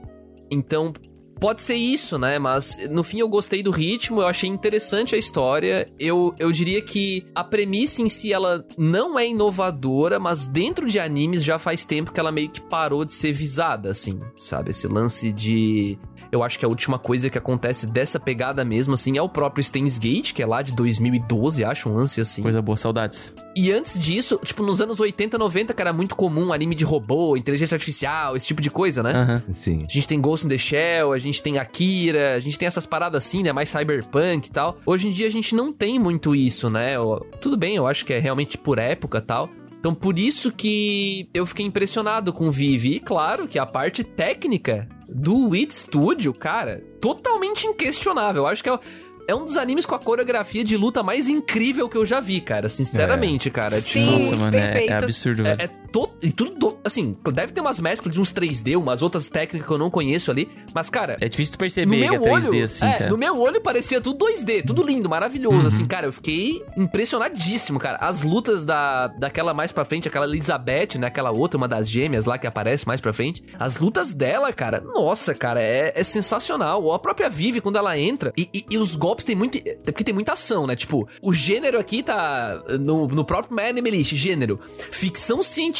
[0.52, 0.94] Então,
[1.40, 2.38] Pode ser isso, né?
[2.38, 5.88] Mas no fim eu gostei do ritmo, eu achei interessante a história.
[5.98, 11.00] Eu, eu diria que a premissa em si ela não é inovadora, mas dentro de
[11.00, 14.72] animes já faz tempo que ela meio que parou de ser visada, assim, sabe?
[14.72, 15.98] Esse lance de
[16.32, 19.64] eu acho que a última coisa que acontece dessa pegada mesmo, assim, é o próprio
[19.64, 22.42] Steins Gate, que é lá de 2012, acho, um lance assim.
[22.42, 23.36] Coisa boa, saudades.
[23.56, 27.36] E antes disso, tipo, nos anos 80, 90, que era muito comum anime de robô,
[27.36, 29.12] inteligência artificial, esse tipo de coisa, né?
[29.12, 29.44] Aham.
[29.54, 29.84] Sim.
[29.88, 32.86] A gente tem Ghost in the Shell, a gente tem Akira, a gente tem essas
[32.86, 33.52] paradas assim, né?
[33.52, 34.78] Mais cyberpunk e tal.
[34.86, 37.00] Hoje em dia a gente não tem muito isso, né?
[37.00, 39.50] Ó, Tudo bem, eu acho que é realmente por época e tal.
[39.80, 42.96] Então por isso que eu fiquei impressionado com o Vivi.
[42.96, 48.44] E claro que a parte técnica do Wit Studio, cara, totalmente inquestionável.
[48.44, 48.80] Eu acho que é,
[49.28, 52.42] é um dos animes com a coreografia de luta mais incrível que eu já vi,
[52.42, 52.70] cara.
[52.70, 53.82] Sinceramente, cara.
[53.82, 54.06] Sim.
[54.06, 55.04] Tipo, Nossa, mano, é, é perfeito.
[55.06, 55.62] absurdo, velho.
[55.62, 56.10] é, é to...
[56.22, 59.74] e tudo, do- assim, deve ter umas mesclas de uns 3D, umas outras técnicas que
[59.74, 62.48] eu não conheço ali, mas, cara, É difícil tu no perceber que é meu 3D
[62.48, 66.14] olho, assim, é, no meu olho parecia tudo 2D, tudo lindo, maravilhoso, assim, cara, eu
[66.14, 66.62] fiquei
[67.04, 67.98] impressionadíssimo, cara.
[68.00, 72.26] As lutas da, daquela mais pra frente, aquela Elizabeth, né, aquela outra, uma das gêmeas
[72.26, 76.84] lá que aparece mais pra frente, as lutas dela, cara, nossa, cara, é, é sensacional.
[76.84, 80.04] Ou a própria Vivi, quando ela entra, e, e- e os golpes tem muito, porque
[80.04, 84.14] tem muita ação, né, tipo, o gênero aqui tá no, no próprio My Anime List,
[84.16, 84.60] gênero,
[84.92, 85.79] ficção científica.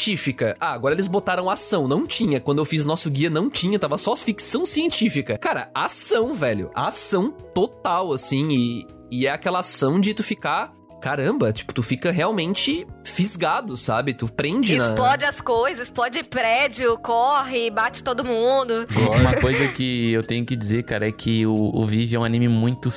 [0.60, 2.40] Ah, agora eles botaram ação, não tinha.
[2.40, 5.38] Quando eu fiz nosso guia, não tinha, tava só ficção científica.
[5.38, 6.70] Cara, ação, velho.
[6.74, 10.72] Ação total, assim, e, e é aquela ação de tu ficar.
[11.00, 14.12] Caramba, tipo, tu fica realmente fisgado, sabe?
[14.12, 14.88] Tu prende na.
[14.88, 18.86] Explode as coisas, explode prédio, corre, bate todo mundo.
[19.18, 22.24] Uma coisa que eu tenho que dizer, cara, é que o, o Vive é um
[22.24, 22.90] anime muito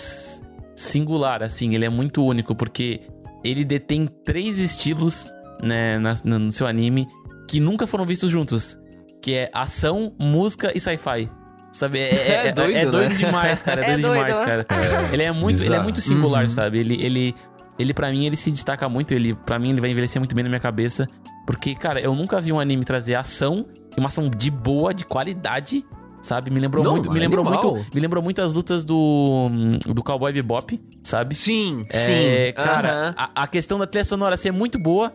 [0.75, 3.01] singular, assim, ele é muito único, porque
[3.43, 5.27] ele detém três estilos,
[5.63, 7.07] né, na- no seu anime,
[7.47, 8.77] que nunca foram vistos juntos.
[9.21, 11.29] Que é ação, música e sci-fi.
[11.71, 11.99] Sabe?
[11.99, 12.03] É,
[12.45, 13.15] é- É doido, é doido né?
[13.15, 13.81] demais, cara.
[13.81, 14.25] É, É doido, doido.
[14.25, 14.65] demais, cara.
[15.13, 16.49] Ele é muito, ele é muito singular, Uhum.
[16.49, 16.77] sabe?
[16.79, 17.35] Ele, ele,
[17.79, 19.13] ele para mim, ele se destaca muito.
[19.13, 21.07] Ele, para mim, ele vai envelhecer muito bem na minha cabeça.
[21.47, 25.03] Porque, cara, eu nunca vi um anime trazer ação, e uma ação de boa, de
[25.05, 25.83] qualidade,
[26.21, 26.49] sabe?
[26.51, 27.73] Me lembrou Não, muito, me lembrou animal.
[27.73, 29.49] muito, me lembrou muito as lutas do
[29.87, 31.33] do Cowboy Bebop, sabe?
[31.35, 32.53] Sim, É, sim.
[32.63, 33.13] cara, aham.
[33.17, 35.13] a, a questão da trilha sonora ser muito boa,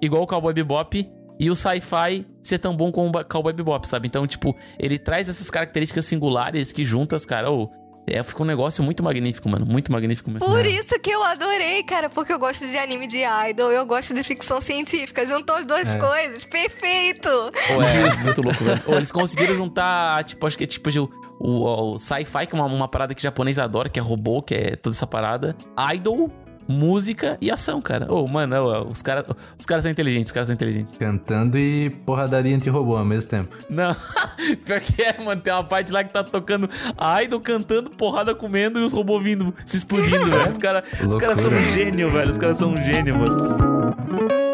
[0.00, 1.08] igual o Cowboy Bebop,
[1.38, 4.06] e o sci-fi ser tão bom como o Cowboy Bebop, sabe?
[4.08, 7.70] Então, tipo, ele traz essas características singulares que juntas, cara, ô,
[8.06, 10.46] é, fica um negócio muito magnífico, mano, muito magnífico mesmo.
[10.46, 13.18] Por isso que eu adorei, cara, porque eu gosto de anime de
[13.50, 15.24] idol, eu gosto de ficção científica.
[15.24, 15.98] Juntou as duas É.
[15.98, 17.28] coisas, perfeito!
[17.28, 18.82] Ou é muito louco, velho.
[18.96, 21.08] Eles conseguiram juntar, tipo, acho que é tipo o,
[21.38, 24.54] o- o sci-fi, que é uma, uma parada que japonês adora, que é robô, que
[24.54, 25.56] é toda essa parada.
[25.94, 26.30] Idol,
[26.70, 28.12] música e ação, cara.
[28.12, 29.24] Ô, mano, ô, os caras
[29.58, 30.96] os caras são inteligentes, os caras são inteligentes.
[30.96, 33.54] Cantando e porradaria entre robô ao mesmo tempo.
[33.68, 33.94] Não,
[34.64, 35.40] pior que é, mano.
[35.40, 39.22] Tem uma parte lá que tá tocando a Idol cantando, porrada comendo e os robôs
[39.22, 40.50] vindo, se explodindo, velho.
[40.50, 42.30] Os caras os caras são um gênio, velho.
[42.30, 44.49] Os caras são um gênio, mano.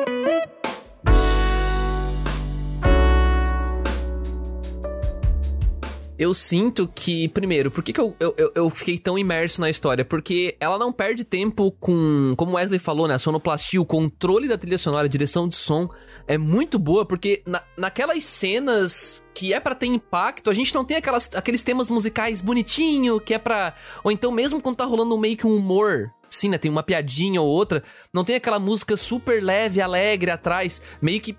[6.18, 10.02] Eu sinto que, primeiro, por que, que eu, eu, eu- fiquei tão imerso na história?
[10.02, 12.33] Porque ela não perde tempo com.
[12.38, 13.14] Como Wesley falou, né?
[13.14, 15.88] A sonoplastia, o controle da trilha sonora, a direção de som
[16.26, 20.87] é muito boa, porque na, naquelas cenas que é pra ter impacto, a gente não
[20.87, 23.74] tem aquelas, aqueles temas musicais bonitinho, que é pra.
[24.02, 26.11] Ou então, mesmo quando tá rolando meio que um humor.
[26.31, 26.57] Sim, né?
[26.59, 27.83] Tem uma piadinha ou outra.
[28.12, 30.81] Não tem aquela música super leve, alegre atrás.
[31.00, 31.37] Meio que.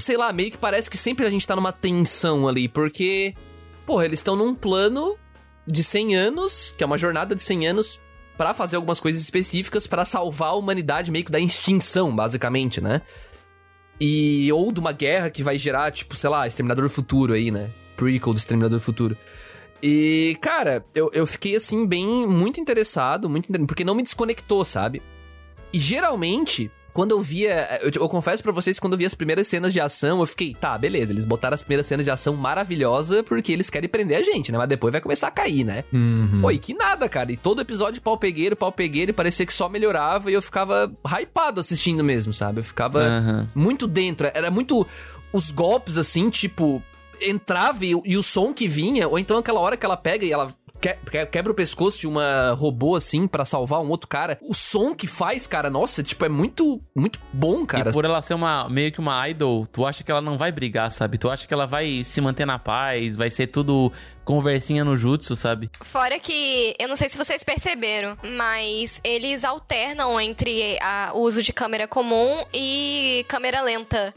[0.00, 3.34] Sei lá, meio que parece que sempre a gente tá numa tensão ali, porque.
[3.88, 5.16] Porra, eles estão num plano
[5.66, 7.98] de 100 anos, que é uma jornada de 100 anos,
[8.36, 13.00] pra fazer algumas coisas específicas pra salvar a humanidade meio que da extinção, basicamente, né?
[13.98, 17.50] E ou de uma guerra que vai gerar, tipo, sei lá, Exterminador do Futuro aí,
[17.50, 17.70] né?
[17.96, 19.16] Prequel do Exterminador do Futuro.
[19.82, 25.00] E, cara, eu, eu fiquei assim, bem, muito interessado, muito porque não me desconectou, sabe?
[25.72, 27.78] E geralmente, quando eu via.
[27.80, 30.26] Eu, eu confesso pra vocês que quando eu vi as primeiras cenas de ação, eu
[30.26, 34.18] fiquei, tá, beleza, eles botaram as primeiras cenas de ação maravilhosa porque eles querem prender
[34.18, 34.58] a gente, né?
[34.58, 35.84] Mas depois vai começar a cair, né?
[35.92, 36.40] Uhum.
[36.42, 37.30] Oi, que nada, cara.
[37.30, 40.92] E todo episódio pau pegueiro, pau pegueiro, e parecia que só melhorava e eu ficava
[41.06, 42.58] hypado assistindo mesmo, sabe?
[42.58, 43.48] Eu ficava Aham.
[43.54, 44.28] muito dentro.
[44.34, 44.84] Era muito.
[45.32, 46.82] Os golpes, assim, tipo.
[47.20, 50.32] Entrava e, e o som que vinha, ou então aquela hora que ela pega e
[50.32, 54.38] ela que- que- quebra o pescoço de uma robô assim pra salvar um outro cara.
[54.42, 57.90] O som que faz, cara, nossa, tipo, é muito, muito bom, cara.
[57.90, 60.52] E por ela ser uma meio que uma idol, tu acha que ela não vai
[60.52, 61.18] brigar, sabe?
[61.18, 63.92] Tu acha que ela vai se manter na paz, vai ser tudo
[64.24, 65.70] conversinha no jutsu, sabe?
[65.80, 71.42] Fora que, eu não sei se vocês perceberam, mas eles alternam entre a- o uso
[71.42, 74.12] de câmera comum e câmera lenta.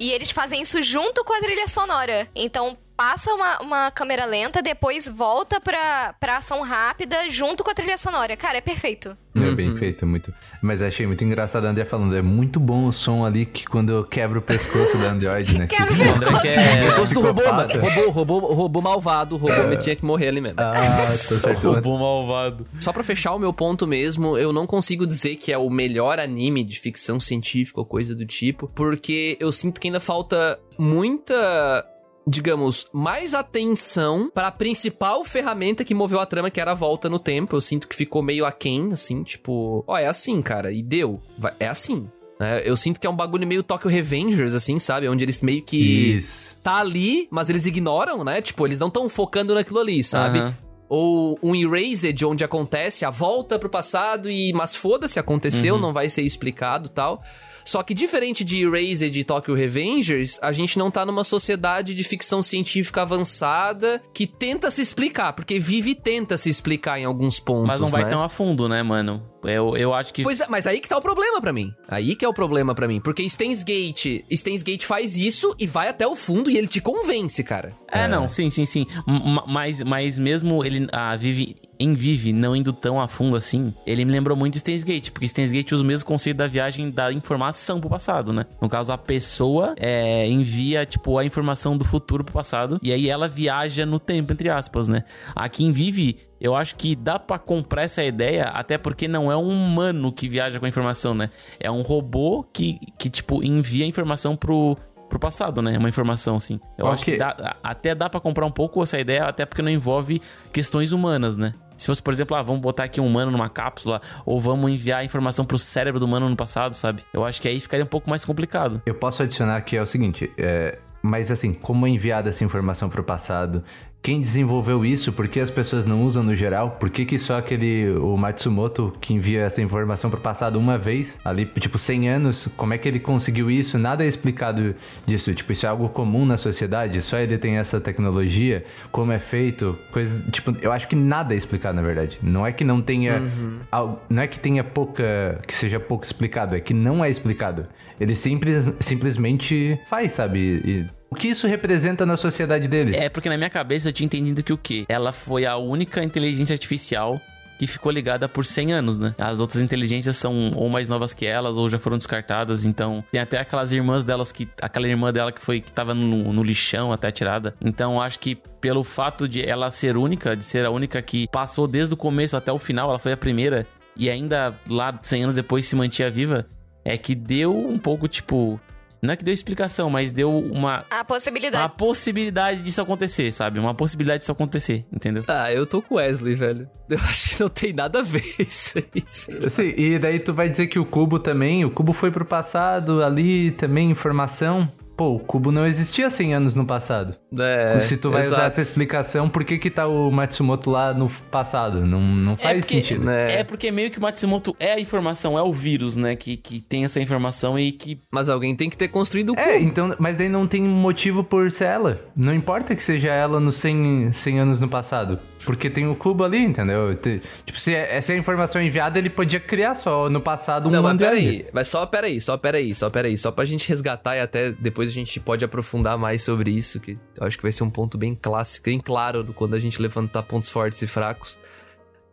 [0.00, 2.26] E eles fazem isso junto com a trilha sonora.
[2.34, 7.74] Então, passa uma, uma câmera lenta, depois volta pra, pra ação rápida junto com a
[7.74, 8.36] trilha sonora.
[8.36, 9.16] Cara, é perfeito.
[9.34, 9.54] É Uhum.
[9.54, 10.32] bem feito, muito.
[10.60, 12.14] Mas achei muito engraçado a André falando.
[12.14, 15.66] É muito bom o som ali que quando eu quebro o pescoço da Android, né?
[15.72, 16.42] Quebra o O André pescoço.
[16.42, 16.84] quer.
[16.84, 17.72] Pescoço do robô, mano.
[17.80, 20.60] Robô, robô, robô malvado, o robô tinha que morrer ali mesmo.
[20.60, 21.72] Ah, tá certo.
[21.72, 22.66] Robô malvado.
[22.78, 26.20] Só pra fechar o meu ponto mesmo, eu não consigo dizer que é o melhor
[26.20, 31.86] anime de ficção científica ou coisa do tipo, porque eu sinto que ainda falta muita
[32.26, 37.08] digamos, mais atenção para a principal ferramenta que moveu a trama, que era a volta
[37.08, 37.56] no tempo.
[37.56, 41.20] Eu sinto que ficou meio aquém, assim, tipo, ó, é assim, cara, e deu.
[41.38, 42.08] Vai- É assim.
[42.40, 42.60] né?
[42.64, 45.08] Eu sinto que é um bagulho meio Tokyo Revengers, assim, sabe?
[45.08, 46.48] Onde eles meio que Isso.
[46.62, 48.40] tá ali, mas eles ignoram, né?
[48.42, 50.38] Tipo, eles não estão focando naquilo ali, sabe?
[50.40, 50.56] Aham.
[50.88, 54.52] Ou um Erased, onde acontece a volta pro passado e...
[54.52, 57.22] Mas foda-se, aconteceu, não vai ser explicado tal.
[57.64, 62.02] Só que diferente de Erased e Tokyo Revengers, a gente não tá numa sociedade de
[62.04, 67.38] ficção científica avançada que tenta se explicar, porque vive e tenta se explicar em alguns
[67.40, 68.10] pontos, Mas não vai né?
[68.10, 69.22] tão a fundo, né, mano?
[69.44, 70.22] Eu, eu acho que.
[70.22, 71.72] Pois é, mas aí que tá o problema pra mim.
[71.88, 73.00] Aí que é o problema pra mim.
[73.00, 76.80] Porque Steins Gate, Steins Gate faz isso e vai até o fundo e ele te
[76.80, 77.72] convence, cara.
[77.90, 78.86] É, não, sim, sim, sim.
[79.06, 83.74] M- Mas, mas mesmo ele a Vive, em Vive não indo tão a fundo assim,
[83.86, 86.90] ele me lembrou muito Steins Gate, porque Steins Gate usa o mesmo conceito da viagem
[86.90, 88.46] da informação pro passado, né?
[88.60, 93.08] No caso, a pessoa é, envia, tipo, a informação do futuro pro passado, e aí
[93.08, 95.04] ela viaja no tempo, entre aspas, né?
[95.34, 99.36] Aqui em Vive, eu acho que dá pra comprar essa ideia, até porque não é
[99.36, 101.30] um humano que viaja com a informação, né?
[101.60, 104.76] É um robô que, que tipo, envia a informação pro,
[105.08, 105.76] pro passado, né?
[105.78, 106.58] Uma informação, assim.
[106.76, 107.12] Eu acho Ok.
[107.12, 110.20] que dá, até dá pra comprar um pouco essa ideia, até porque não envolve
[110.52, 111.52] questões humanas, né?
[111.76, 115.04] Se fosse, por exemplo, ah, vamos botar aqui um humano numa cápsula, ou vamos enviar
[115.04, 117.04] informação pro cérebro do humano no passado, sabe?
[117.12, 118.82] Eu acho que aí ficaria um pouco mais complicado.
[118.86, 122.88] Eu posso adicionar que é o seguinte, é, mas assim, como é enviada essa informação
[122.88, 123.64] pro passado?
[124.02, 125.12] Quem desenvolveu isso?
[125.12, 126.72] Por que as pessoas não usam no geral?
[126.72, 131.20] Por que, que só aquele, o Matsumoto, que envia essa informação pro passado uma vez,
[131.24, 133.78] ali, tipo, 100 anos, como é que ele conseguiu isso?
[133.78, 134.74] Nada é explicado
[135.06, 135.32] disso.
[135.32, 137.00] Tipo, isso é algo comum na sociedade?
[137.00, 138.64] Só ele tem essa tecnologia?
[138.90, 139.78] Como é feito?
[139.92, 142.18] Coisa, tipo, eu acho que nada é explicado, na verdade.
[142.20, 143.22] Não é que não tenha...
[143.70, 145.38] al- Não é que tenha pouca...
[145.46, 147.66] Que seja pouco explicado, é que não é explicado.
[148.00, 150.40] Ele simples, simplesmente faz, sabe?
[150.64, 152.96] E o que isso representa na sociedade deles?
[152.96, 154.86] É porque na minha cabeça eu tinha entendido que o quê?
[154.88, 157.20] Ela foi a única inteligência artificial
[157.58, 159.14] que ficou ligada por 100 anos, né?
[159.20, 163.20] As outras inteligências são ou mais novas que elas ou já foram descartadas, então tem
[163.20, 166.90] até aquelas irmãs delas que aquela irmã dela que foi que tava no, no lixão
[166.90, 167.54] até tirada.
[167.62, 171.68] Então acho que pelo fato de ela ser única, de ser a única que passou
[171.68, 175.34] desde o começo até o final, ela foi a primeira e ainda lá 100 anos
[175.34, 176.46] depois se mantinha viva,
[176.82, 178.58] é que deu um pouco tipo
[179.02, 181.64] não é que deu explicação, mas deu uma A possibilidade.
[181.64, 183.58] a possibilidade disso acontecer, sabe?
[183.58, 185.24] Uma possibilidade disso acontecer, entendeu?
[185.26, 186.68] Ah, eu tô com o Wesley, velho.
[186.88, 189.02] Eu acho que não tem nada a ver isso aí.
[189.50, 193.02] Sim, e daí tu vai dizer que o cubo também, o cubo foi pro passado,
[193.02, 194.70] ali também informação.
[194.96, 197.14] Pô, o cubo não existia 100 anos no passado.
[197.38, 198.46] É, Se tu vai usar exato.
[198.48, 201.80] essa explicação, por que que tá o Matsumoto lá no passado?
[201.86, 203.06] Não, não faz porque, sentido.
[203.06, 203.40] né?
[203.40, 206.14] É porque meio que o Matsumoto é a informação, é o vírus, né?
[206.14, 207.98] Que, que tem essa informação e que.
[208.10, 209.64] Mas alguém tem que ter construído o É, cubo.
[209.64, 212.00] então, mas daí não tem motivo por ser ela.
[212.14, 215.18] Não importa que seja ela nos 100, 100 anos no passado.
[215.44, 216.94] Porque tem o cubo ali, entendeu?
[216.94, 220.68] Te- Tipo, se é- essa é a informação enviada, ele podia criar só no passado
[220.68, 221.46] um Não, mas peraí.
[221.52, 223.16] Mas só peraí, só peraí, só peraí.
[223.18, 226.98] Só pra gente resgatar e até depois a gente pode aprofundar mais sobre isso, que
[227.16, 229.80] eu acho que vai ser um ponto bem clássico, bem claro do quando a gente
[229.80, 231.38] levantar pontos fortes e fracos.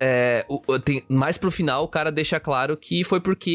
[0.01, 3.49] É, o- o- tem, mais pro final, o cara deixa claro que foi porque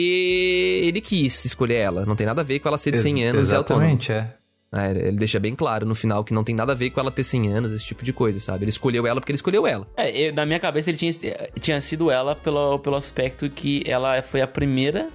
[0.85, 2.05] ele quis escolher ela.
[2.05, 3.87] Não tem nada a ver com ela ser de 100 anos e autônoma.
[3.87, 4.35] Exatamente, é.
[4.77, 7.11] É, ele deixa bem claro no final que não tem nada a ver com ela
[7.11, 8.65] ter 100 anos, esse tipo de coisa, sabe?
[8.65, 9.87] Ele escolheu ela porque ele escolheu ela.
[9.97, 11.13] É, eu- na minha cabeça ele tinha,
[11.61, 15.09] tinha sido ela pelo, pelo aspecto que ela foi a primeira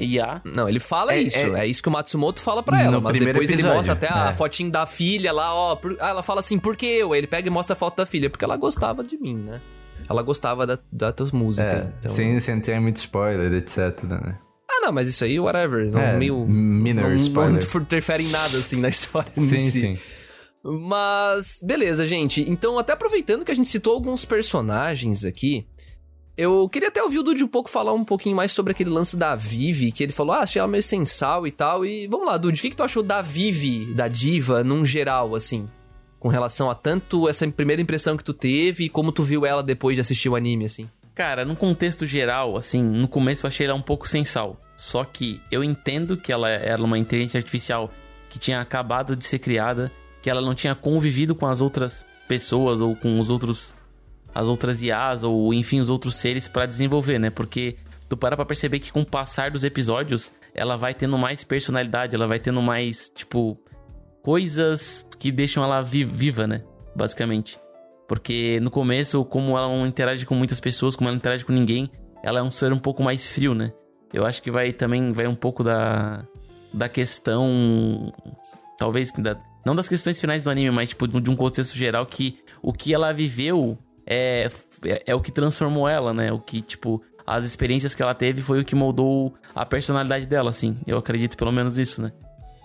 [0.00, 0.40] IA.
[0.44, 1.36] Não, ele fala É- isso.
[1.36, 1.60] É...
[1.60, 2.92] é- isso que o Matsumoto fala pra ela.
[2.92, 4.32] No mas primeiro depois ele episódio, mostra até a é.
[4.32, 5.76] fotinho da filha lá, ó.
[5.76, 7.12] por- Ah, ela fala assim, por que eu?
[7.12, 8.30] Aí ele pega e mostra a foto da filha.
[8.30, 9.60] Porque ela gostava de mim, né?
[10.08, 11.66] Ela gostava da, da tua música.
[11.66, 12.12] É, então...
[12.12, 14.38] sem, sem ter muito spoiler, etc, né?
[14.70, 15.90] Ah, não, mas isso aí, whatever.
[15.90, 16.46] Não, É, meio.
[16.46, 17.52] minor não, spoiler.
[17.74, 19.32] não interfere em nada, assim, na história.
[19.36, 19.80] Sim, si.
[19.80, 19.98] sim.
[20.62, 22.48] Mas, beleza, gente.
[22.48, 25.66] Então, até aproveitando que a gente citou alguns personagens aqui,
[26.36, 29.16] eu queria até ouvir o Dude um pouco falar um pouquinho mais sobre aquele lance
[29.16, 31.86] da Vivi, que ele falou, ah, achei ela meio sensal e tal.
[31.86, 35.34] E vamos lá, Dude, o que, que tu achou da Vivi, da diva, num geral,
[35.34, 35.66] assim?
[36.18, 39.62] Com relação a tanto essa primeira impressão que tu teve e como tu viu ela
[39.62, 40.88] depois de assistir o anime, assim.
[41.14, 44.60] Cara, no contexto geral, assim, no começo eu achei ela um pouco sensal.
[44.76, 47.90] Só que eu entendo que ela era uma inteligência artificial
[48.28, 52.80] que tinha acabado de ser criada, que ela não tinha convivido com as outras pessoas
[52.80, 53.74] ou com os outros
[54.34, 57.30] as outras IAs ou enfim os outros seres para desenvolver, né?
[57.30, 57.76] Porque
[58.08, 62.14] tu para pra perceber que com o passar dos episódios, ela vai tendo mais personalidade,
[62.14, 63.58] ela vai tendo mais, tipo,
[64.22, 66.62] coisas que deixam ela vi viva, né?
[66.94, 67.58] Basicamente.
[68.08, 71.52] Porque no começo, como ela não interage com muitas pessoas, como ela não interage com
[71.52, 71.90] ninguém,
[72.22, 73.72] ela é um ser um pouco mais frio, né?
[74.12, 76.24] Eu acho que vai também vai um pouco da
[76.72, 78.12] da questão
[78.76, 82.38] talvez da, não das questões finais do anime, mas tipo de um contexto geral que
[82.62, 84.48] o que ela viveu é,
[84.84, 86.32] é, é o que transformou ela, né?
[86.32, 90.50] O que tipo as experiências que ela teve foi o que moldou a personalidade dela,
[90.50, 90.76] assim.
[90.86, 92.12] Eu acredito pelo menos nisso, né?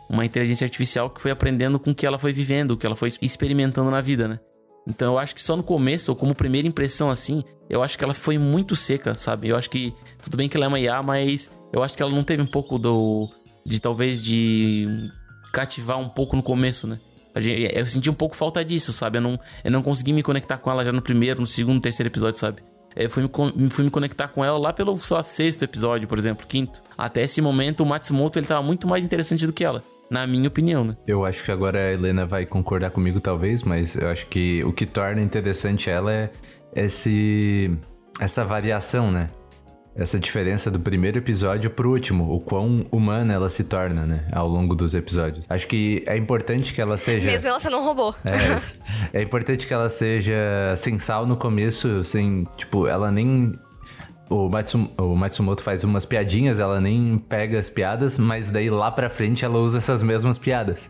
[0.09, 2.95] Uma inteligência artificial que foi aprendendo com o que ela foi vivendo, o que ela
[2.95, 4.39] foi experimentando na vida, né?
[4.87, 8.03] Então eu acho que só no começo, ou como primeira impressão assim, eu acho que
[8.03, 9.47] ela foi muito seca, sabe?
[9.47, 12.11] Eu acho que tudo bem que ela é uma IA, mas eu acho que ela
[12.11, 13.29] não teve um pouco do
[13.65, 14.87] de talvez de
[15.53, 16.99] cativar um pouco no começo, né?
[17.35, 19.17] Eu senti um pouco falta disso, sabe?
[19.17, 22.09] Eu não, eu não consegui me conectar com ela já no primeiro, no segundo, terceiro
[22.09, 22.61] episódio, sabe?
[22.95, 26.17] Eu fui me, fui me conectar com ela lá pelo, sei lá, sexto episódio, por
[26.17, 26.81] exemplo, quinto.
[26.97, 29.83] Até esse momento, o Matsumoto, ele tava muito mais interessante do que ela.
[30.09, 30.97] Na minha opinião, né?
[31.07, 34.73] Eu acho que agora a Helena vai concordar comigo, talvez, mas eu acho que o
[34.73, 36.31] que torna interessante ela é
[36.75, 37.77] esse,
[38.19, 39.29] essa variação, né?
[39.95, 44.47] Essa diferença do primeiro episódio pro último, o quão humana ela se torna, né, ao
[44.47, 45.45] longo dos episódios.
[45.49, 47.25] Acho que é importante que ela seja.
[47.25, 48.13] Mesmo ela sendo um robô.
[48.23, 48.59] É,
[49.19, 53.57] é importante que ela seja sensal no começo, sem, tipo, ela nem
[54.29, 58.91] o, Matsum, o Matsumoto faz umas piadinhas, ela nem pega as piadas, mas daí lá
[58.91, 60.89] pra frente ela usa essas mesmas piadas.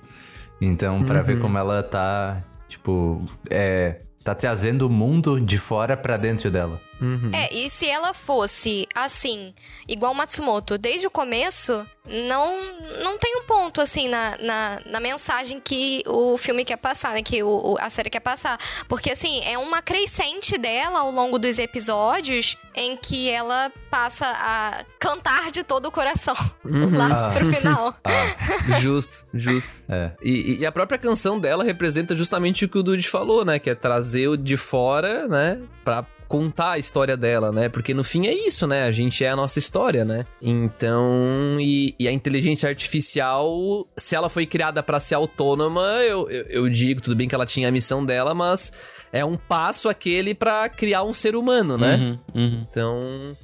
[0.62, 1.26] Então, para uhum.
[1.26, 6.82] ver como ela tá, tipo, é, tá trazendo o mundo de fora para dentro dela.
[7.02, 7.32] Uhum.
[7.34, 9.54] É, e se ela fosse assim,
[9.88, 12.60] igual Matsumoto, desde o começo, não
[13.04, 17.22] não tem um ponto assim na, na, na mensagem que o filme quer passar, né?
[17.22, 18.60] Que o, a série quer passar.
[18.88, 24.86] Porque assim, é uma crescente dela ao longo dos episódios em que ela passa a
[25.00, 26.98] cantar de todo o coração uhum.
[26.98, 27.34] lá ah.
[27.34, 27.96] pro final.
[28.10, 28.80] Ah.
[28.80, 29.84] Justo, justo.
[29.88, 30.12] É.
[30.22, 33.60] E, e, a própria canção dela representa justamente o que o Dude falou, né?
[33.60, 35.60] Que é trazer o de fora, né?
[35.84, 37.68] Pra contar a história dela, né?
[37.68, 38.84] Porque no fim é isso, né?
[38.84, 40.28] A gente é a nossa história, né?
[40.40, 46.44] Então, e, e a inteligência artificial, se ela foi criada para ser autônoma, eu, eu,
[46.44, 48.72] eu digo, tudo bem que ela tinha a missão dela, mas
[49.12, 51.96] é um passo aquele para criar um ser humano, né?
[51.96, 52.66] Uhum, uhum.
[52.70, 53.38] Então,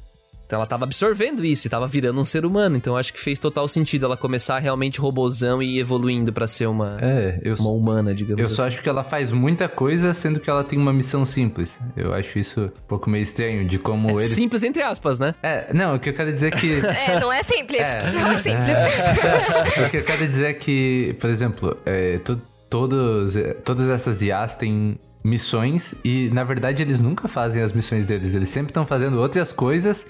[0.46, 2.78] então ela tava absorvendo isso e tava virando um ser humano.
[2.78, 6.98] Então acho que fez total sentido ela começar realmente robozão e evoluindo para ser uma,
[7.02, 8.56] é, eu, uma humana, digamos Eu assim.
[8.56, 11.80] só acho que ela faz muita coisa, sendo que ela tem uma missão simples.
[11.98, 14.32] Eu acho isso um pouco meio estranho de como é eles.
[14.32, 15.34] Simples entre aspas, né?
[15.42, 16.74] É, não, o que eu quero dizer é que.
[16.86, 17.82] é, não é simples.
[17.82, 18.78] É, não é simples.
[19.88, 22.40] o que eu quero dizer é que, por exemplo, é, to,
[22.70, 23.34] todos,
[23.64, 28.48] todas essas IAs têm missões e na verdade eles nunca fazem as missões deles, eles
[28.48, 30.06] sempre estão fazendo outras coisas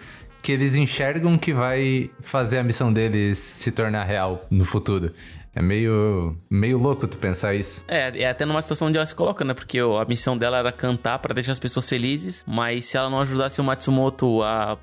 [0.46, 5.12] que eles enxergam que vai fazer a missão deles se tornar real no futuro.
[5.56, 7.84] É meio, meio louco tu pensar isso.
[7.88, 9.56] É, é até numa situação onde ela se coloca, né?
[9.56, 13.22] Porque a missão dela era cantar para deixar as pessoas felizes, mas se ela não
[13.22, 14.78] ajudasse o Matsumoto a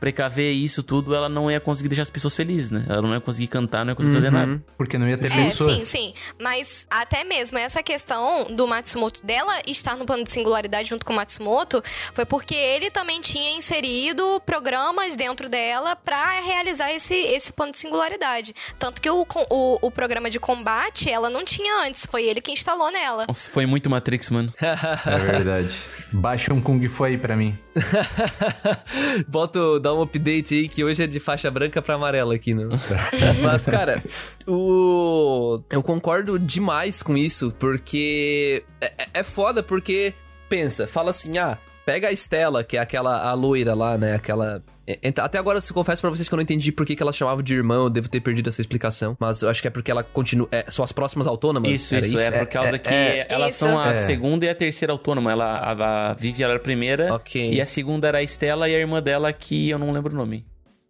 [0.00, 2.84] precaver isso tudo, ela não ia conseguir deixar as pessoas felizes, né?
[2.88, 4.22] Ela não ia conseguir cantar, não ia conseguir uhum.
[4.22, 4.64] fazer nada.
[4.76, 5.72] Porque não ia ter é, pessoas.
[5.72, 6.14] Sim, sim.
[6.40, 11.12] Mas até mesmo essa questão do Matsumoto, dela estar no plano de singularidade junto com
[11.12, 11.82] o Matsumoto,
[12.12, 17.78] foi porque ele também tinha inserido programas dentro dela para realizar esse, esse plano de
[17.78, 18.54] singularidade.
[18.78, 22.52] Tanto que o, o, o, programa de combate ela não tinha antes, foi ele que
[22.52, 23.26] instalou nela.
[23.26, 24.52] Nossa, foi muito Matrix, mano.
[24.60, 25.74] é verdade.
[26.12, 27.58] Baixa um Kung Fu aí pra mim.
[29.26, 32.64] Bota, dá um update aí que hoje é de faixa branca pra amarela aqui, né?
[33.42, 34.02] Mas, cara,
[34.46, 35.60] o...
[35.70, 40.14] eu concordo demais com isso, porque é, é, é foda, porque
[40.48, 44.14] pensa, fala assim, ah, pega a Estela, que é aquela a loira lá, né?
[44.14, 47.02] Aquela é, até agora eu confesso para vocês que eu não entendi por que, que
[47.02, 49.16] ela chamava de irmã, eu devo ter perdido essa explicação.
[49.18, 50.46] Mas eu acho que é porque ela continua.
[50.52, 51.70] É, são as próximas autônomas.
[51.70, 53.60] Isso, isso, isso, é por causa é, que é, elas isso.
[53.60, 53.94] são a é.
[53.94, 55.32] segunda e a terceira autônoma.
[55.32, 57.14] Ela, a, a Vivi era a primeira.
[57.14, 57.52] Ok.
[57.52, 60.16] E a segunda era a Estela e a irmã dela, que eu não lembro o
[60.16, 60.44] nome.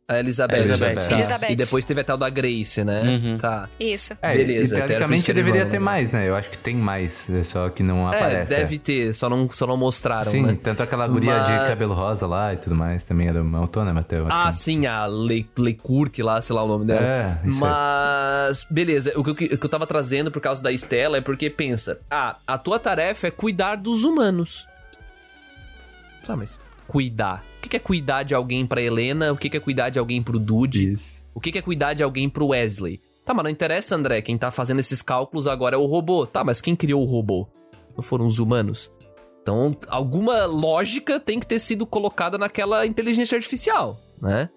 [0.07, 0.57] A Elizabeth.
[0.59, 1.13] Elizabeth, tá.
[1.15, 1.51] Elizabeth.
[1.53, 3.01] E depois teve até o da Grace, né?
[3.03, 3.39] Uhum.
[3.39, 3.71] Tá.
[3.81, 4.13] Isso.
[4.21, 5.85] É, Beleza, e teoricamente deveria irmão, ter né?
[5.85, 6.29] mais, né?
[6.29, 8.51] Eu acho que tem mais, é só que não É, aparece.
[8.55, 10.59] deve ter, só não, só não mostraram, Sim, né?
[10.63, 14.01] tanto aquela guria Mas- de cabelo rosa lá e tudo mais, também era uma autônoma
[14.01, 14.19] até.
[14.19, 17.01] eu Ah, sim, a Le, Lecourque lá, sei lá o nome dela.
[17.01, 17.71] É, isso aí.
[17.71, 21.21] Mas, beleza, o que, eu- o que eu tava trazendo por causa da Estela é
[21.23, 24.69] porque pensa, ah, a tua tarefa é cuidar dos humanos.
[26.27, 27.45] Tá, mas cuidar.
[27.59, 29.33] O que é cuidar de alguém pra Helena?
[29.33, 30.93] O que é cuidar de alguém pro Dude?
[30.93, 31.25] Isso.
[31.35, 33.01] O que que é cuidar de alguém pro Wesley?
[33.25, 34.21] Tá, mas não interessa, André.
[34.21, 36.27] Quem tá fazendo esses cálculos agora é o robô.
[36.27, 37.49] Tá, mas quem criou o robô?
[37.97, 38.93] Não foram os humanos?
[39.43, 44.49] Então, alguma lógica tem que ter sido colocada naquela inteligência artificial, né?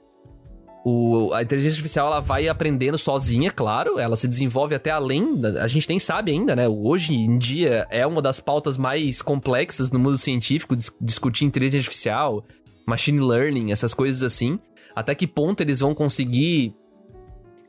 [0.89, 5.41] O, a inteligência artificial ela vai aprendendo sozinha, claro, ela se desenvolve até além.
[5.59, 6.65] A gente nem sabe ainda, né?
[6.65, 11.79] Hoje em dia é uma das pautas mais complexas no mundo científico dis- discutir inteligência
[11.79, 12.45] artificial,
[12.85, 14.57] machine learning, essas coisas assim.
[14.95, 16.73] Até que ponto eles vão conseguir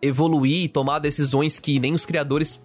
[0.01, 2.63] evoluir e tomar decisões que nem os criadores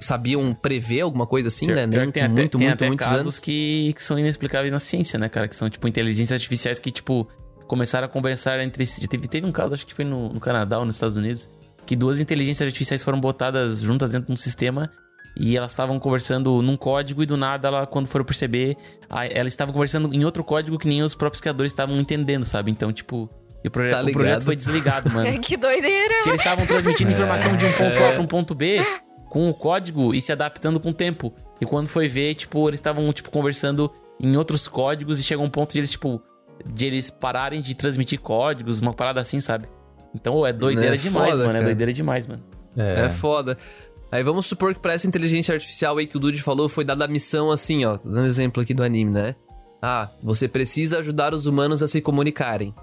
[0.00, 1.86] sabiam prever alguma coisa assim, Pior- né?
[1.86, 3.38] pior tem com até, muito, tem muito, até muitos casos anos.
[3.38, 5.46] que, que são inexplicáveis na ciência, né, cara?
[5.48, 7.26] Que são, tipo, inteligências artificiais que, tipo,
[7.72, 9.08] começaram a conversar entre si.
[9.08, 11.48] Teve, teve um caso, acho que foi no, no Canadá ou nos Estados Unidos,
[11.86, 14.90] que duas inteligências artificiais foram botadas juntas dentro de um sistema
[15.34, 18.76] e elas estavam conversando num código e do nada, ela, quando foram perceber,
[19.08, 22.70] a- elas estavam conversando em outro código que nem os próprios criadores estavam entendendo, sabe?
[22.70, 23.30] Então, tipo,
[23.64, 25.26] e o, proje- Tá o projeto foi desligado, mano.
[25.40, 26.22] que doideira.
[26.24, 28.84] que eles estavam transmitindo informação de um ponto A pra um ponto B
[29.30, 31.32] com o código e se adaptando com o tempo.
[31.58, 35.48] E quando foi ver, tipo, eles estavam, tipo, conversando em outros códigos e chegou um
[35.48, 36.20] ponto de eles, tipo,
[36.66, 39.68] de eles pararem de transmitir códigos, uma parada assim, sabe?
[40.14, 41.50] Então, é doideira É demais, foda, mano.
[41.50, 41.64] É cara.
[41.64, 42.42] doideira demais, mano.
[42.76, 43.08] É.
[43.10, 43.56] foda.
[44.10, 47.04] Aí vamos supor que pra essa inteligência artificial aí que o Dude falou foi dada
[47.04, 47.96] a missão assim, ó.
[47.96, 49.34] Tô dando um exemplo aqui do anime, né?
[49.80, 52.74] Ah, você precisa ajudar os humanos a se comunicarem.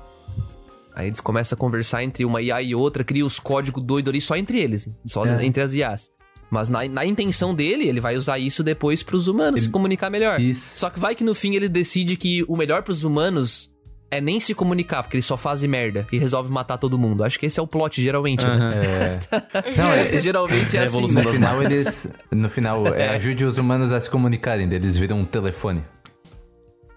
[0.95, 4.19] Aí eles começam a conversar entre uma IA e outra, cria os códigos doidos ali
[4.21, 5.45] só entre eles, só É.
[5.45, 6.09] entre as IAs.
[6.51, 10.41] Mas na, na intenção dele, ele vai usar isso depois pros humanos se comunicar melhor.
[10.41, 10.71] Isso.
[10.75, 13.68] Só que vai que no fim ele decide que o melhor pros humanos
[14.11, 17.23] é nem se comunicar, porque eles só fazem merda e resolve matar todo mundo.
[17.23, 19.19] Acho que esse é o plot, geralmente, né?
[19.31, 19.77] É.
[19.77, 21.27] Não, é, Geralmente é, É a assim, evolução né?
[21.27, 22.07] no final eles.
[22.31, 25.83] No final, é, ajude os humanos a se comunicarem, eles viram um telefone.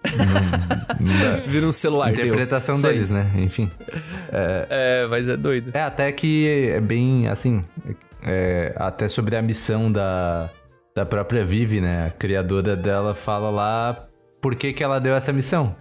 [1.47, 2.11] Vira um celular.
[2.11, 2.25] deu.
[2.25, 3.31] Interpretação Só deles, né?
[3.35, 3.71] Enfim.
[4.31, 5.71] É, mas é doido.
[5.73, 7.63] É, até que é bem assim.
[8.21, 10.49] é, até sobre a missão da,
[10.93, 12.07] da própria Vivi, né?
[12.07, 14.07] A criadora dela fala lá
[14.41, 15.73] por que, que ela deu essa missão.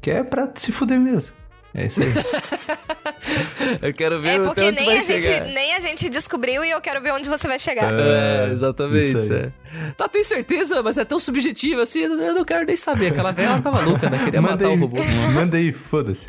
[0.00, 1.34] Que é pra se fuder mesmo.
[1.74, 2.08] É isso aí.
[3.82, 5.46] Eu quero ver É porque tanto nem vai a, gente, chegar.
[5.48, 7.92] nem a gente descobriu e eu quero ver onde você vai chegar.
[7.94, 9.16] É, É, exatamente.
[9.18, 9.32] aí.
[9.32, 9.92] é.
[9.96, 13.08] Tá, tem certeza, mas é tão subjetivo assim, eu não quero nem saber.
[13.12, 14.24] Aquela velha, ela tá maluca, né?
[14.24, 14.96] Queria Manda matar aí, o robô.
[15.34, 16.26] Manda aí, foda-se.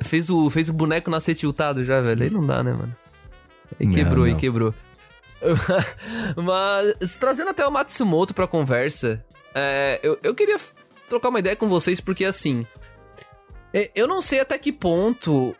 [0.00, 2.22] Fez o, fez o boneco nascer tiltado já, velho.
[2.22, 2.94] Aí não dá, né, mano?
[3.80, 4.38] Aí Não, quebrou, aí não.
[4.38, 4.74] quebrou.
[6.36, 9.24] Mas, trazendo até o Matsumoto pra conversa,
[9.54, 10.58] é, eu, eu queria
[11.08, 12.66] trocar uma ideia com vocês, porque assim.
[13.72, 15.54] é, Eu não sei até que ponto.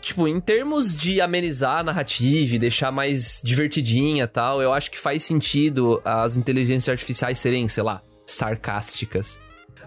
[0.00, 4.90] Tipo, em termos de amenizar a narrativa e deixar mais divertidinha e tal, eu acho
[4.90, 9.40] que faz sentido as inteligências artificiais serem, sei lá, sarcásticas.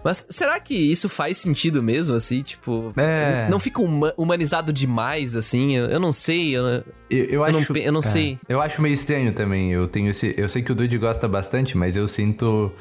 [0.04, 2.42] Mas será que isso faz sentido mesmo, assim?
[2.42, 3.48] Tipo, É.
[3.50, 5.76] não fica huma- humanizado demais, assim?
[5.76, 6.56] Eu, eu não sei.
[6.56, 8.38] Eu, Eu, eu não acho, pe- eu não é, sei.
[8.48, 9.72] Eu acho meio estranho também.
[9.72, 10.34] Eu tenho esse.
[10.36, 12.72] Eu sei que o Dude gosta bastante, mas eu sinto.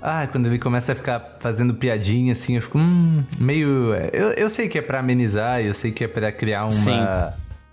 [0.00, 2.78] Ah, quando ele começa a ficar fazendo piadinha assim, eu fico.
[2.78, 3.92] Hum, meio.
[4.12, 7.04] Eu, eu sei que é pra amenizar, eu sei que é pra criar uma Sim.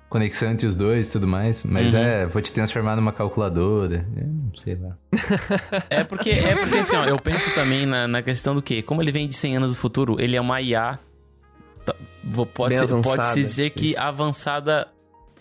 [0.09, 1.63] conexão entre os dois e tudo mais.
[1.63, 1.99] Mas Uhum.
[1.99, 4.05] é, vou te transformar numa calculadora.
[4.17, 4.97] É, não sei lá.
[5.89, 9.01] É porque, é porque assim, ó, eu penso também na, na questão do que, como
[9.03, 10.97] ele vem de 100 anos do futuro, ele é uma IA.
[11.85, 13.99] tá, vou- Pode Bem ser, avançada, pode se dizer que isso.
[13.99, 14.87] avançada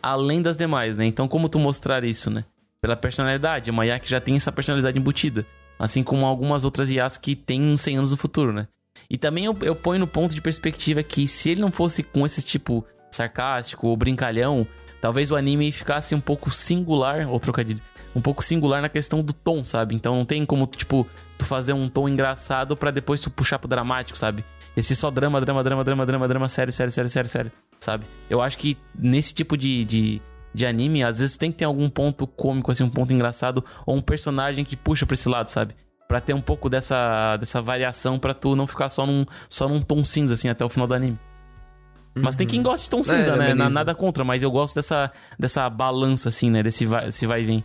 [0.02, 1.06] além das demais, né?
[1.06, 2.44] Então, como tu mostrar isso, né?
[2.82, 5.46] Pela personalidade, é uma IA que já tem essa personalidade embutida.
[5.78, 8.68] Assim como algumas outras IAs que têm uns 100 anos no futuro, né?
[9.08, 12.24] E também eu, eu ponho no ponto de perspectiva que se ele não fosse com
[12.24, 14.66] esse tipo sarcástico ou brincalhão,
[15.00, 17.80] talvez o anime ficasse um pouco singular, ou trocadilho,
[18.14, 19.94] um pouco singular na questão do tom, sabe?
[19.94, 21.06] Então não tem como, tipo,
[21.36, 24.44] tu fazer um tom engraçado pra depois tu puxar pro dramático, sabe?
[24.76, 28.06] Esse só drama, drama, drama, drama, drama, drama, sério, sério, sério, sério, sério, sabe?
[28.28, 30.22] Eu acho que nesse tipo de, de,
[30.54, 33.64] de anime, às vezes tu tem que ter algum ponto cômico, assim, um ponto engraçado,
[33.84, 35.74] ou um personagem que puxa pra esse lado, sabe?
[36.06, 39.80] Pra ter um pouco dessa, dessa variação pra tu não ficar só num, só num
[39.80, 41.18] tom cinza, assim, até o final do anime.
[42.16, 43.46] Mas tem quem gosta de tom cinza, É, né?
[43.48, 43.70] Beleza.
[43.70, 46.62] Nada contra, mas eu gosto dessa, dessa balança, assim, né?
[46.62, 47.64] Desse vai, esse vai e vem.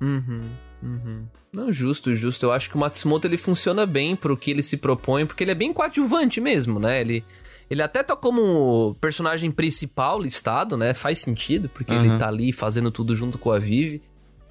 [0.00, 0.48] Uhum,
[0.82, 1.26] uhum.
[1.52, 2.46] Não, justo, justo.
[2.46, 5.52] Eu acho que o Matsumoto ele funciona bem pro que ele se propõe, porque ele
[5.52, 7.00] é bem coadjuvante mesmo, né?
[7.00, 7.24] Ele,
[7.70, 10.92] Ele até tá como personagem principal listado, né?
[10.94, 12.04] Faz sentido, porque Uhum.
[12.04, 14.02] ele tá ali fazendo tudo junto com a Vivi.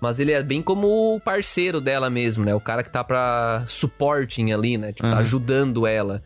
[0.01, 2.53] Mas ele é bem como o parceiro dela mesmo, né?
[2.53, 4.91] O cara que tá pra supporting ali, né?
[4.91, 5.19] Tipo, tá Uhum.
[5.21, 6.21] ajudando ela.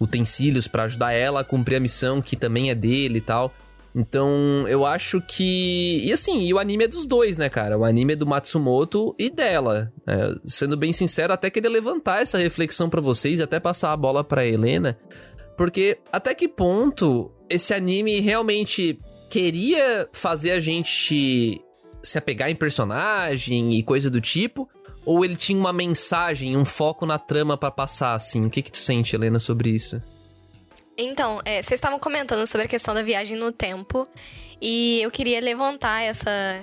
[0.00, 3.52] Utensílios pra ajudar ela a cumprir a missão que também é dele e tal.
[3.94, 6.00] Então, eu acho que.
[6.04, 7.76] E assim, e o anime é dos dois, né, cara?
[7.76, 9.92] O anime é do Matsumoto e dela.
[10.06, 13.96] É, sendo bem sincero, até queria levantar essa reflexão pra vocês e até passar a
[13.96, 14.96] bola pra Helena.
[15.60, 18.98] Porque até que ponto esse anime realmente
[19.28, 21.60] queria fazer a gente
[22.02, 24.66] se apegar em personagem e coisa do tipo?
[25.04, 28.46] Ou ele tinha uma mensagem, um foco na trama pra passar, assim?
[28.46, 30.00] O que que tu sente, Helena, sobre isso?
[30.96, 34.08] Então, é, vocês estavam comentando sobre a questão da viagem no tempo.
[34.62, 36.58] E eu queria levantar essa,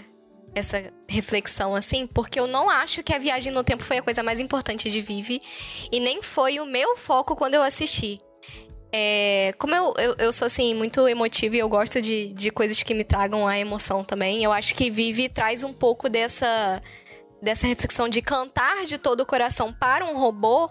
[0.55, 4.23] essa reflexão, assim, porque eu não acho que a viagem no tempo foi a coisa
[4.23, 5.39] mais importante de Vive.
[5.91, 8.19] E nem foi o meu foco quando eu assisti.
[8.99, 12.81] É, como eu, eu, eu sou, assim, muito emotiva e eu gosto de, de coisas
[12.81, 16.81] que me tragam a emoção também, eu acho que Vive traz um pouco dessa
[17.41, 20.69] dessa reflexão de cantar de todo o coração para um robô,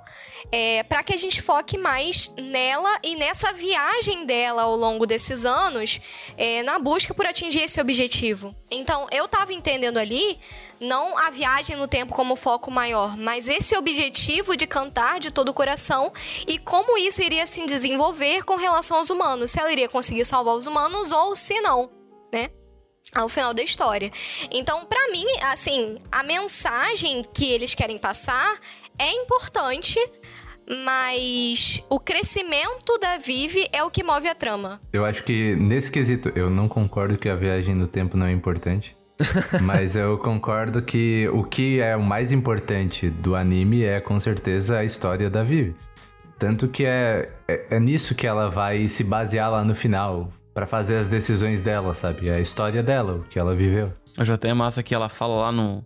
[0.50, 5.44] é, para que a gente foque mais nela e nessa viagem dela ao longo desses
[5.44, 6.00] anos,
[6.36, 8.54] é, na busca por atingir esse objetivo.
[8.70, 10.38] Então, eu tava entendendo ali
[10.80, 15.48] não a viagem no tempo como foco maior, mas esse objetivo de cantar de todo
[15.48, 16.12] o coração
[16.46, 20.54] e como isso iria se desenvolver com relação aos humanos, se ela iria conseguir salvar
[20.54, 21.90] os humanos ou se não,
[22.32, 22.50] né?
[23.14, 24.11] Ao final da história.
[24.50, 28.59] Então, pra mim, assim, a mensagem que eles querem passar
[28.98, 29.98] é importante,
[30.84, 34.80] mas o crescimento da Vive é o que move a trama.
[34.92, 38.32] Eu acho que nesse quesito, eu não concordo que a viagem no tempo não é
[38.32, 38.96] importante.
[39.62, 44.78] mas eu concordo que o que é o mais importante do anime é com certeza
[44.78, 45.74] a história da Vivi.
[46.38, 50.66] Tanto que é, é, é nisso que ela vai se basear lá no final, Pra
[50.66, 52.30] fazer as decisões dela, sabe?
[52.30, 53.92] É a história dela, o que ela viveu.
[54.16, 55.84] Eu até é massa que ela fala lá no.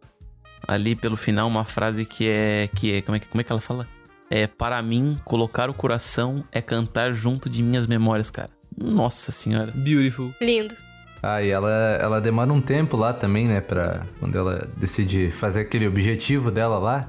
[0.69, 2.71] Ali pelo final, uma frase que é.
[2.73, 3.89] Que é como, é que, como é que ela fala?
[4.31, 8.51] É, para mim, colocar o coração é cantar junto de minhas memórias, cara.
[8.79, 9.73] Nossa senhora.
[9.75, 10.33] Beautiful.
[10.41, 10.77] Lindo.
[11.21, 11.69] Ah, e ela,
[12.01, 13.61] ela demora um tempo lá também, né?
[13.61, 17.09] Pra quando ela decide fazer aquele objetivo dela lá.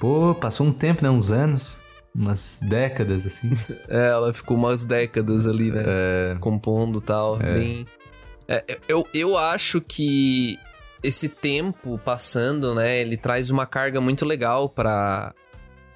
[0.00, 1.10] Pô, passou um tempo, né?
[1.10, 1.76] Uns anos.
[2.14, 3.50] Umas décadas, assim.
[3.88, 5.82] É, ela ficou umas décadas ali, né?
[5.86, 7.40] É, Compondo e tal.
[7.40, 7.54] É.
[7.54, 7.86] Bem.
[8.46, 10.58] É, eu, eu acho que
[11.02, 13.00] esse tempo passando, né?
[13.00, 15.34] Ele traz uma carga muito legal pra.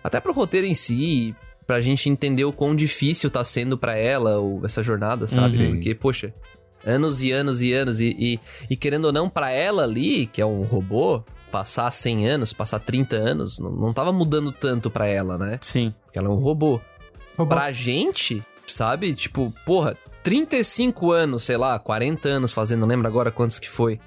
[0.03, 1.35] Até pro roteiro em si.
[1.67, 5.57] Pra gente entender o quão difícil tá sendo pra ela ou essa jornada, sabe?
[5.57, 5.73] Uhum.
[5.73, 6.33] Porque, poxa,
[6.87, 8.01] anos e anos e anos.
[8.01, 8.41] E, e,
[8.71, 11.25] e querendo ou não, pra ela ali, que é um robô,
[11.57, 15.57] passar 100 anos, passar 30 anos, não, não tava mudando tanto pra ela, né?
[15.63, 15.95] Sim.
[16.05, 16.79] Porque ela é um robô.
[17.35, 17.49] Robô.
[17.49, 19.15] Pra gente, sabe?
[19.15, 23.99] Tipo, porra, 35 anos, sei lá, 40 anos fazendo, não lembro agora quantos que foi.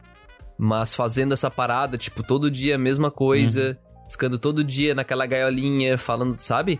[0.59, 3.79] Mas fazendo essa parada, tipo, todo dia a mesma coisa,
[4.11, 6.79] ficando todo dia naquela gaiolinha, falando, sabe?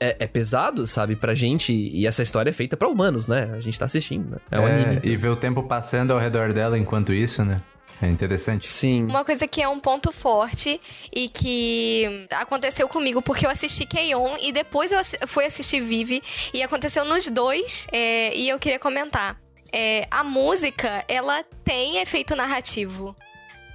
[0.00, 1.72] É, é pesado, sabe, pra gente.
[1.72, 3.52] E essa história é feita pra humanos, né?
[3.54, 4.38] A gente tá assistindo, né?
[4.50, 5.00] É um anime.
[5.04, 7.62] E ver o tempo passando ao redor dela enquanto isso, né?
[8.00, 8.68] É interessante.
[8.68, 9.04] Sim.
[9.04, 10.80] Uma coisa que é um ponto forte
[11.14, 14.36] e que aconteceu comigo porque eu assisti K-On!
[14.40, 16.22] e depois eu fui assistir Vive
[16.52, 19.40] e aconteceu nos dois é, e eu queria comentar.
[19.72, 23.16] É, a música, ela tem efeito narrativo.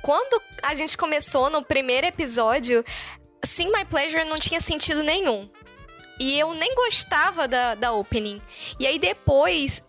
[0.01, 2.83] Quando a gente começou no primeiro episódio,
[3.43, 5.49] Sing My Pleasure não tinha sentido nenhum.
[6.19, 8.41] E eu nem gostava da, da opening.
[8.79, 9.83] E aí depois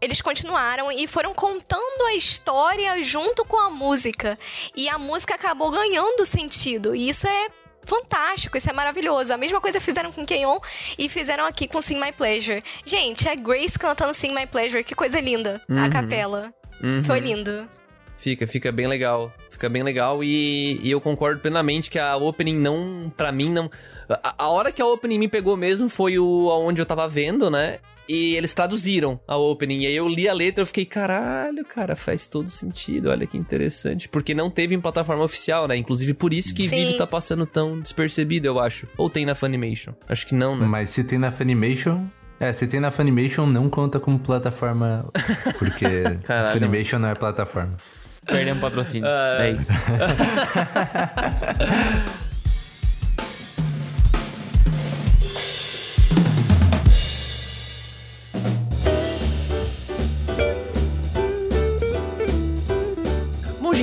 [0.00, 4.38] eles continuaram e foram contando a história junto com a música.
[4.76, 6.94] E a música acabou ganhando sentido.
[6.94, 7.48] E isso é
[7.84, 9.32] fantástico, isso é maravilhoso.
[9.32, 10.60] A mesma coisa fizeram com K-On!
[10.98, 12.62] e fizeram aqui com Sing My Pleasure.
[12.84, 15.60] Gente, é Grace cantando Sing My Pleasure, que coisa linda.
[15.68, 15.90] A Uhum.
[15.90, 16.54] capela.
[16.82, 17.02] Uhum.
[17.02, 17.68] Foi lindo.
[18.16, 19.32] Fica, fica bem legal.
[19.48, 23.70] Fica bem legal e, e eu concordo plenamente que a opening não, pra mim, não.
[24.22, 27.50] A, a hora que a opening me pegou mesmo foi o onde eu tava vendo,
[27.50, 27.78] né?
[28.10, 29.82] E eles traduziram a opening.
[29.82, 33.08] E aí eu li a letra e eu fiquei, caralho, cara, faz todo sentido.
[33.08, 34.08] Olha que interessante.
[34.08, 35.76] Porque não teve em plataforma oficial, né?
[35.76, 36.68] Inclusive por isso que Sim.
[36.68, 38.88] Vive tá passando tão despercebido, eu acho.
[38.96, 39.92] Ou tem na Funimation.
[40.08, 40.66] Acho que não, né?
[40.66, 42.04] Mas se tem na Funimation...
[42.40, 45.06] É, se tem na Funimation, não conta como plataforma,
[45.58, 45.84] porque
[46.24, 46.58] Caralho.
[46.58, 47.76] Funimation não é plataforma.
[48.24, 49.06] Perdemos patrocínio.
[49.06, 49.70] É isso.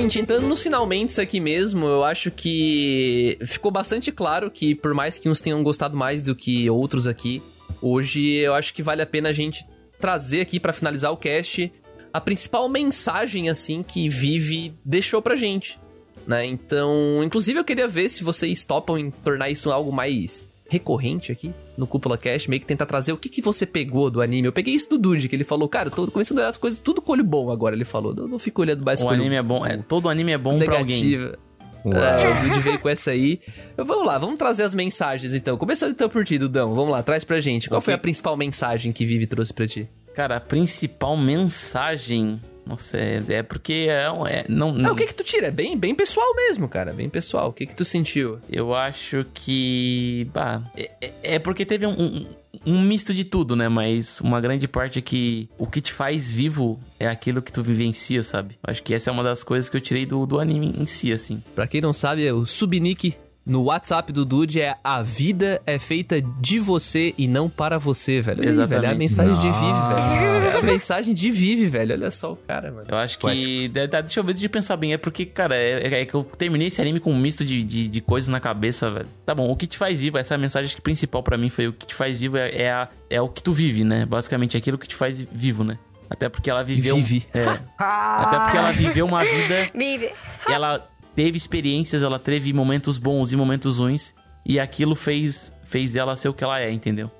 [0.00, 5.18] gente, entrando nos finalmente aqui mesmo, eu acho que ficou bastante claro que, por mais
[5.18, 7.42] que uns tenham gostado mais do que outros aqui,
[7.82, 9.66] hoje eu acho que vale a pena a gente
[9.98, 11.72] trazer aqui pra finalizar o cast
[12.12, 15.80] a principal mensagem assim que Vive deixou pra gente,
[16.26, 16.46] né?
[16.46, 21.52] Então, inclusive eu queria ver se vocês topam em tornar isso algo mais recorrente aqui
[21.76, 24.46] no Cúpula Cast, meio que tentar trazer o que, que você pegou do anime.
[24.46, 26.56] Eu peguei isso do Dude, que ele falou, cara, eu tô começando a olhar as
[26.56, 28.14] coisas tudo com olho bom agora, ele falou.
[28.16, 29.64] Eu não fico olhando mais O com olho anime é bom.
[29.64, 31.14] É, todo anime é bom pra alguém.
[31.14, 33.40] É, o Dude veio com essa aí.
[33.76, 35.56] Vamos lá, vamos trazer as mensagens então.
[35.56, 36.74] Começando então por ti, Dudão.
[36.74, 37.68] Vamos lá, traz pra gente.
[37.68, 37.84] Qual Ok.
[37.86, 39.88] foi a principal mensagem que Vive trouxe pra ti?
[40.14, 42.40] Cara, a principal mensagem.
[42.68, 45.46] Nossa, é, é porque é, um- é- não, Ah, o que que tu tira?
[45.46, 46.92] É bem, bem pessoal mesmo, cara.
[46.92, 47.48] Bem pessoal.
[47.48, 48.38] O que que tu sentiu?
[48.50, 50.28] Eu acho que.
[50.34, 52.26] Bah, é, é- é porque teve um, um,
[52.66, 53.68] um misto de tudo, né?
[53.68, 57.62] Mas uma grande parte é que o que te faz vivo é aquilo que tu
[57.62, 58.58] vivencia, sabe?
[58.62, 61.12] Acho que essa é uma das coisas que eu tirei do, do anime em si,
[61.12, 61.42] assim.
[61.54, 63.14] Pra quem não sabe, é o subnick
[63.48, 68.20] no WhatsApp do Dude é a vida é feita de você e não para você,
[68.20, 68.44] velho.
[68.46, 68.68] Exatamente.
[68.68, 70.42] velho, é a mensagem de Vive, velho.
[70.44, 70.56] Nossa.
[70.56, 71.94] É a mensagem de Vive, velho.
[71.94, 72.86] Olha só o cara, mano.
[72.88, 73.26] Eu acho que.
[73.26, 74.92] de- de- Deixa eu ver, eu pensar bem.
[74.92, 77.88] É porque, cara, é, é que eu terminei esse anime com um misto de, de,
[77.88, 79.06] de coisas na cabeça, velho.
[79.24, 81.68] Tá bom, o que te faz vivo, essa é mensagem que principal pra mim foi
[81.68, 84.04] o que te faz vivo é, é, a- é o que tu vive, né?
[84.04, 85.78] Basicamente, aquilo que te faz vivo, né?
[86.10, 86.96] Até porque ela viveu.
[86.96, 87.26] Vive.
[87.34, 87.44] É.
[87.78, 90.10] Até porque ela viveu uma vida Vive.
[90.48, 90.88] ela
[91.18, 94.14] teve experiências, ela teve momentos bons e momentos ruins,
[94.46, 97.10] e aquilo fez, fez ela ser o que ela é, entendeu?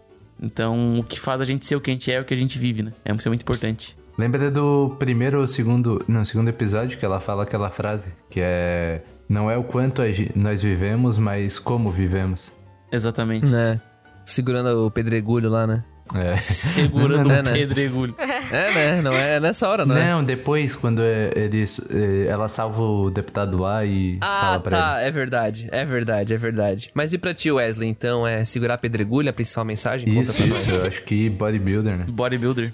[0.41, 2.33] Então, o que faz a gente ser o que a gente é é o que
[2.33, 2.93] a gente vive, né?
[3.05, 3.99] É isso é muito importante.
[4.17, 6.01] Lembra do primeiro ou segundo.
[6.07, 9.03] Não, segundo episódio que ela fala aquela frase que é.
[9.29, 10.01] Não é o quanto
[10.37, 12.53] nós vivemos, mas como vivemos.
[12.93, 13.49] Exatamente.
[13.49, 13.81] Né?
[14.25, 15.85] Segurando o pedregulho lá, né?
[16.15, 16.33] É.
[16.33, 17.53] Segurando Né, o né?
[17.53, 18.15] pedregulho.
[18.19, 19.03] É, né?
[19.03, 20.11] Não é nessa hora, não, é?
[20.11, 24.79] Não, depois, quando é- eles, é, ela salva o deputado lá e Ah, fala pra
[24.95, 26.91] tá, é verdade, é verdade, é verdade.
[26.95, 30.09] Mas e pra ti, Wesley, então, é segurar a pedregulha, a principal mensagem?
[30.09, 30.17] ele.
[30.19, 30.67] Conta Isso, pra nós.
[30.67, 32.05] isso, eu acho que bodybuilder, né?
[32.09, 32.73] Bodybuilder.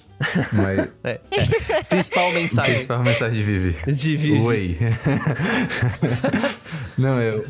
[0.52, 0.88] Mas.
[1.02, 1.82] É, é.
[1.84, 3.92] Principal mensagem Principal mensagem de Vivi.
[3.92, 4.40] de Vivi.
[4.40, 4.78] Whey.
[6.96, 7.44] Não, eu,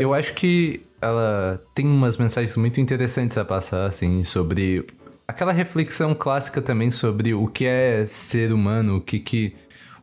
[0.00, 4.84] eu acho que ela tem umas mensagens muito interessantes a passar, assim, sobre
[5.30, 9.54] aquela reflexão clássica também sobre o que é ser humano, o que que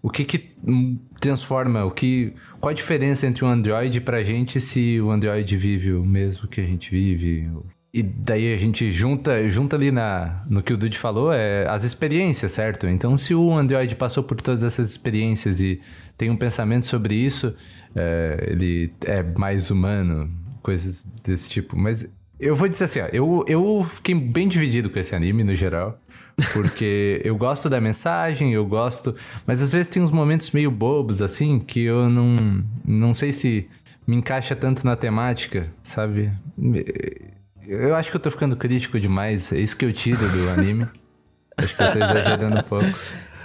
[0.01, 0.55] o que que
[1.19, 5.93] transforma, o que qual a diferença entre um androide pra gente se o androide vive
[5.93, 7.49] o mesmo que a gente vive.
[7.93, 11.83] E daí a gente junta, junta ali na, no que o Dude falou, é as
[11.83, 12.87] experiências, certo?
[12.87, 15.81] Então, se o Android passou por todas essas experiências e
[16.17, 17.55] tem um pensamento sobre isso,
[17.95, 21.75] é, ele é mais humano, coisas desse tipo.
[21.75, 22.07] Mas
[22.39, 25.99] eu vou dizer assim, ó, eu, eu fiquei bem dividido com esse anime no geral.
[26.53, 29.15] Porque eu gosto da mensagem, eu gosto.
[29.45, 32.35] Mas às vezes tem uns momentos meio bobos, assim, que eu não,
[32.85, 33.67] não sei se
[34.05, 36.31] me encaixa tanto na temática, sabe?
[37.67, 39.51] Eu acho que eu tô ficando crítico demais.
[39.51, 40.85] É isso que eu tiro do anime.
[41.57, 42.85] acho que eu tô exagerando um pouco.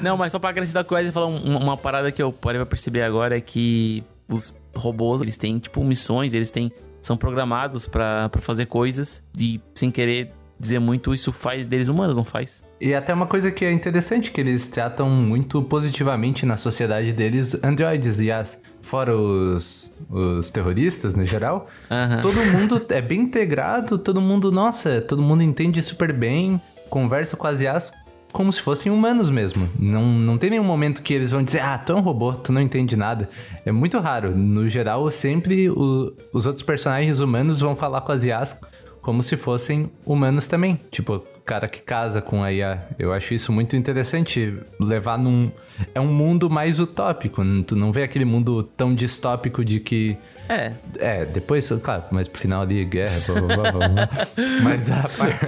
[0.00, 2.66] Não, mas só pra acrescentar coisa e falar um- uma parada que eu parei pra
[2.66, 6.70] perceber agora é que os robôs, eles têm, tipo, missões, eles têm.
[7.02, 12.24] São programados pra fazer coisas e, sem querer dizer muito, isso faz deles humanos, não
[12.24, 12.64] faz?
[12.80, 17.56] E até uma coisa que é interessante, que eles tratam muito positivamente na sociedade deles
[17.64, 22.20] androides e as fora os, os terroristas no geral, Aham.
[22.22, 27.46] todo mundo é bem integrado, todo mundo, nossa, todo mundo entende super bem, conversa com
[27.46, 27.92] as IAs
[28.32, 29.68] como se fossem humanos mesmo.
[29.78, 32.52] Não, não tem nenhum momento que eles vão dizer, ah, tu é um robô, tu
[32.52, 33.28] não entende nada.
[33.64, 34.34] É muito raro.
[34.36, 38.58] No geral, sempre o- os outros personagens humanos vão falar com as IAs
[39.02, 40.80] como se fossem humanos também.
[40.90, 42.86] Tipo, o cara que casa com a IA.
[42.98, 44.56] Eu acho isso muito interessante.
[44.78, 45.50] Levar num.
[45.92, 47.42] É um mundo mais utópico.
[47.66, 50.16] Tu não vê aquele mundo tão distópico de que.
[50.52, 54.08] É, É, depois, claro, mas pro final ali, guerra, blá, blá, blá, blá.
[54.62, 55.46] Mas a parte.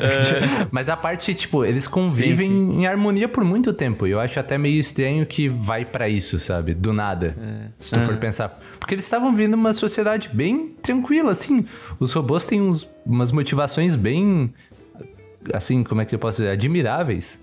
[0.71, 4.07] Mas a parte, tipo, eles convivem Sim, em harmonia por muito tempo.
[4.07, 6.75] E eu acho até meio estranho que vai pra isso, sabe?
[6.75, 7.37] Do nada.
[7.79, 8.61] Se tu for pensar.
[8.79, 11.65] Porque eles estavam vindo uma sociedade bem tranquila, assim.
[11.99, 14.53] Os robôs têm uns, umas motivações bem.
[15.53, 16.51] Assim, como é que eu posso dizer?
[16.51, 17.39] Admiráveis.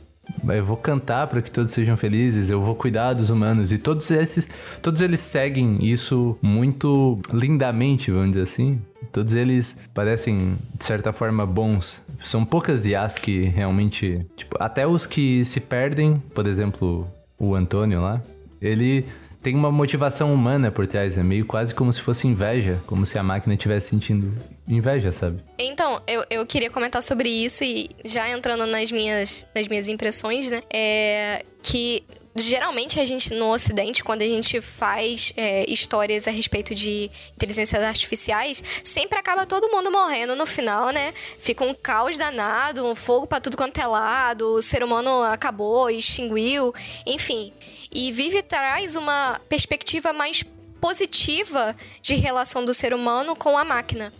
[0.48, 3.72] Eu vou cantar para que todos sejam felizes, eu vou cuidar dos humanos.
[3.72, 4.48] E todos esses.
[4.82, 8.82] Todos eles seguem isso muito lindamente, vamos dizer assim.
[9.12, 12.02] Todos eles parecem, de certa forma, bons.
[12.20, 14.16] São poucas IAs que realmente.
[14.36, 17.08] Tipo, até os que se perdem, por exemplo,
[17.38, 18.22] o Antônio lá,
[18.62, 19.06] ele
[19.42, 21.18] tem uma motivação humana por trás.
[21.18, 24.34] É meio quase como se fosse inveja, como se a máquina estivesse sentindo
[24.68, 25.44] inveja, sabe?
[25.60, 30.52] Então, eu, eu queria comentar sobre isso e já entrando nas minhas, nas minhas impressões,
[30.52, 30.62] né?
[30.72, 32.04] É que
[32.36, 37.84] geralmente a gente no Ocidente, quando a gente faz é, histórias a respeito de inteligências
[37.84, 41.14] artificiais, sempre acaba todo mundo morrendo no final, né?
[41.40, 45.90] Fica um caos danado, um fogo para tudo quanto é lado, o ser humano acabou,
[45.90, 46.74] extinguiu,
[47.06, 47.52] enfim.
[47.92, 50.44] E Vive traz uma perspectiva mais
[50.80, 54.12] positiva de relação do ser humano com a máquina.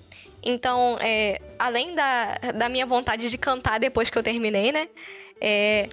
[0.44, 4.88] Então, é, além da, da minha vontade de cantar depois que eu terminei, né?
[5.40, 5.88] É,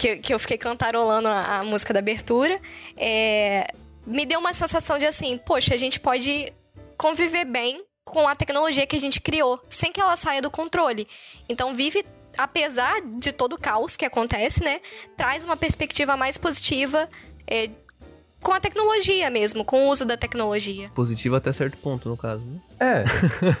[0.00, 2.58] que, que eu fiquei cantarolando a, a música da abertura,
[2.96, 3.70] é,
[4.06, 6.50] me deu uma sensação de assim, poxa, a gente pode
[6.96, 11.06] conviver bem com a tecnologia que a gente criou, sem que ela saia do controle.
[11.50, 12.02] Então, vive,
[12.38, 14.80] apesar de todo o caos que acontece, né?
[15.18, 17.06] Traz uma perspectiva mais positiva
[17.46, 17.68] é,
[18.42, 20.88] com a tecnologia mesmo, com o uso da tecnologia.
[20.94, 22.58] Positivo até certo ponto, no caso, né?
[22.80, 23.04] É,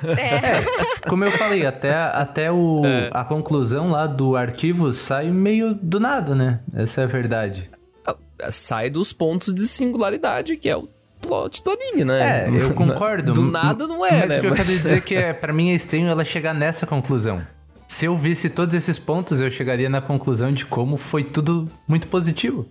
[0.06, 1.08] É.
[1.08, 3.10] como eu falei, até, até o, É.
[3.12, 6.60] a conclusão lá do arquivo sai meio do nada, né?
[6.74, 7.70] Essa é a verdade.
[8.06, 8.16] Ah,
[8.50, 10.88] Sai dos pontos de singularidade, que é o
[11.20, 12.46] plot do anime, né?
[12.46, 13.34] É, eu concordo.
[13.34, 14.38] Do nada não é, Mas né?
[14.38, 16.54] o que eu Mas- quero dizer é que é, pra mim é estranho ela chegar
[16.54, 17.42] nessa conclusão.
[17.86, 22.06] Se eu visse todos esses pontos, eu chegaria na conclusão de como foi tudo muito
[22.06, 22.66] positivo,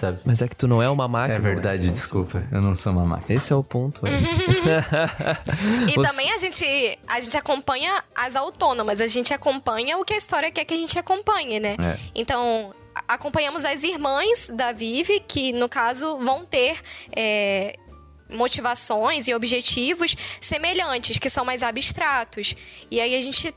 [0.00, 0.20] sabe?
[0.24, 1.38] Mas é que tu não é uma máquina.
[1.38, 2.42] É verdade, desculpa.
[2.52, 3.36] Eu não sou uma máquina.
[3.36, 4.02] Esse é o ponto.
[5.88, 10.14] E Você- também a gente, a gente acompanha as autônomas, a gente acompanha o que
[10.14, 11.76] a história quer que a gente acompanhe, né?
[11.78, 11.98] É.
[12.14, 12.74] Então,
[13.06, 16.78] acompanhamos as irmãs da Vivi, que no caso vão ter
[17.14, 17.76] é,
[18.28, 22.54] motivações e objetivos semelhantes, que são mais abstratos.
[22.90, 23.54] E aí a gente.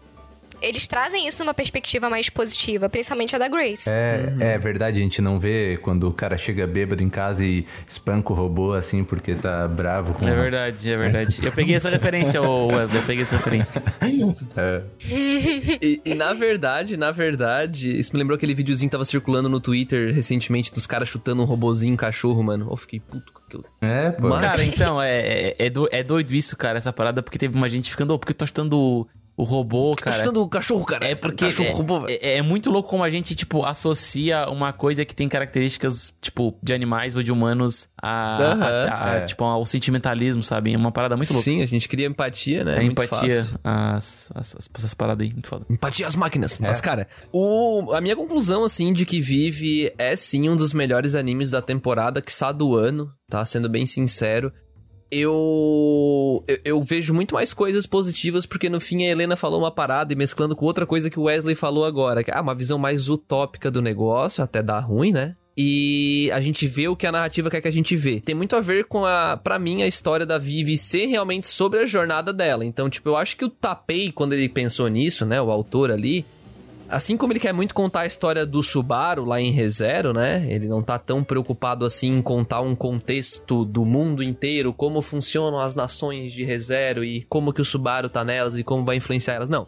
[0.62, 3.89] Eles trazem isso numa perspectiva mais positiva, principalmente a da Grace.
[3.89, 4.41] É, Uhum.
[4.41, 8.32] é verdade, a gente não vê quando o cara chega bêbado em casa e espanca
[8.34, 11.39] o robô assim porque tá bravo com É verdade, é verdade.
[11.43, 13.82] Eu peguei essa referência, ô Wesley, eu peguei essa referência.
[14.57, 14.82] É.
[15.82, 19.60] E, e na verdade, na verdade, isso me lembrou aquele videozinho que tava circulando no
[19.60, 22.68] Twitter recentemente dos caras chutando um robozinho cachorro, mano.
[22.70, 23.66] Eu fiquei puto com aquilo.
[23.82, 24.28] É, pô.
[24.30, 27.70] Mas- Cara, então, é, é, é é doido isso, cara, essa parada, porque teve uma
[27.70, 29.07] gente ficando, ô, porque eu tô chutando
[29.39, 30.17] o, robô, Tá cara.
[30.17, 31.07] chutando o cachorro, cara.
[31.07, 34.71] É porque Cachorro é, robô, é, é muito louco como a gente, tipo, associa uma
[34.73, 39.25] coisa que tem características, tipo, de animais ou de humanos a, a- a- é.
[39.25, 40.73] tipo, ao sentimentalismo, sabe?
[40.73, 41.43] É uma parada muito louca.
[41.43, 42.79] Sim, a gente cria empatia, né?
[42.79, 45.65] É, empatia, as, as, as- essas paradas aí, muito foda.
[45.69, 46.59] Empatia às máquinas.
[46.59, 46.67] É.
[46.67, 51.15] Mas, cara, o, a minha conclusão, assim, de que Vive é sim um dos melhores
[51.15, 53.43] animes da temporada, que está do ano, tá?
[53.45, 54.51] Sendo bem sincero.
[55.12, 56.57] Eu, eu.
[56.64, 60.16] eu vejo muito mais coisas positivas, porque no fim a Helena falou uma parada e
[60.16, 62.24] mesclando com outra coisa que o Wesley falou agora.
[62.24, 65.36] Que, ah, uma visão mais utópica do negócio, até dá ruim, né?
[65.62, 68.22] E a gente vê o que a narrativa quer que a gente vê.
[68.22, 71.80] Tem muito a ver com a, para mim, a história da Vivi ser realmente sobre
[71.80, 72.64] a jornada dela.
[72.64, 76.26] Então, tipo, eu acho que o Tapei, quando ele pensou nisso, né, o autor ali,
[76.89, 80.45] assim como ele quer muito contar a história do Subaru lá em ReZero, né?
[80.49, 85.59] Ele não tá tão preocupado assim em contar um contexto do mundo inteiro, como funcionam
[85.59, 89.35] as nações de ReZero e como que o Subaru tá nelas e como vai influenciar
[89.35, 89.49] elas.
[89.49, 89.67] Não.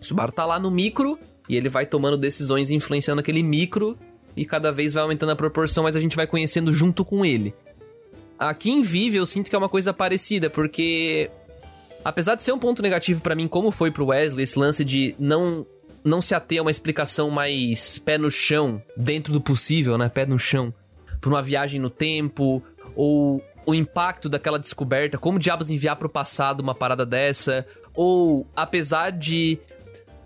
[0.00, 3.98] O Subaru tá lá no micro e ele vai tomando decisões influenciando aquele micro
[4.36, 7.54] e cada vez vai aumentando a proporção, mas a gente vai conhecendo junto com ele.
[8.38, 11.30] Aqui em Vive eu sinto que é uma coisa parecida, porque
[12.04, 15.14] apesar de ser um ponto negativo pra mim, como foi pro Wesley, esse lance de
[15.18, 15.66] não
[16.04, 20.08] não se ater a uma explicação mais pé no chão, dentro do possível, né?
[20.08, 20.72] Pé no chão,
[21.20, 22.62] pra uma viagem no tempo,
[22.94, 29.10] ou o impacto daquela descoberta, como diabos enviar pro passado uma parada dessa, ou apesar
[29.10, 29.58] de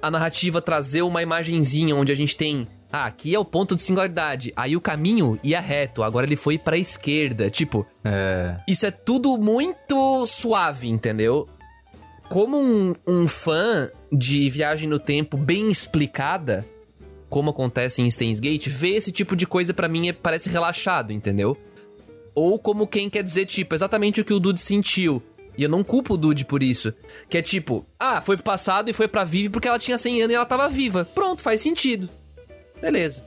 [0.03, 3.83] a narrativa trazer uma imagenzinha onde a gente tem ah, aqui é o ponto de
[3.83, 4.51] singularidade.
[4.57, 7.51] Aí o caminho ia reto, agora ele foi pra esquerda.
[7.51, 8.57] Tipo, É.
[8.67, 11.47] isso é tudo muito suave, entendeu?
[12.31, 16.67] Como um, um fã de viagem no tempo bem explicada,
[17.29, 21.13] como acontece em Steins Gate, ver esse tipo de coisa pra mim é- parece relaxado,
[21.13, 21.57] entendeu?
[22.35, 25.23] Ou como quem quer dizer, tipo, exatamente o que o Dude sentiu.
[25.57, 26.95] E eu não culpo o Dude por isso.
[27.29, 30.23] Que é tipo, ah, foi pro passado e foi pra Vive porque ela tinha 100
[30.23, 31.05] anos e ela tava viva.
[31.05, 32.09] Pronto, faz sentido.
[32.81, 33.27] Beleza.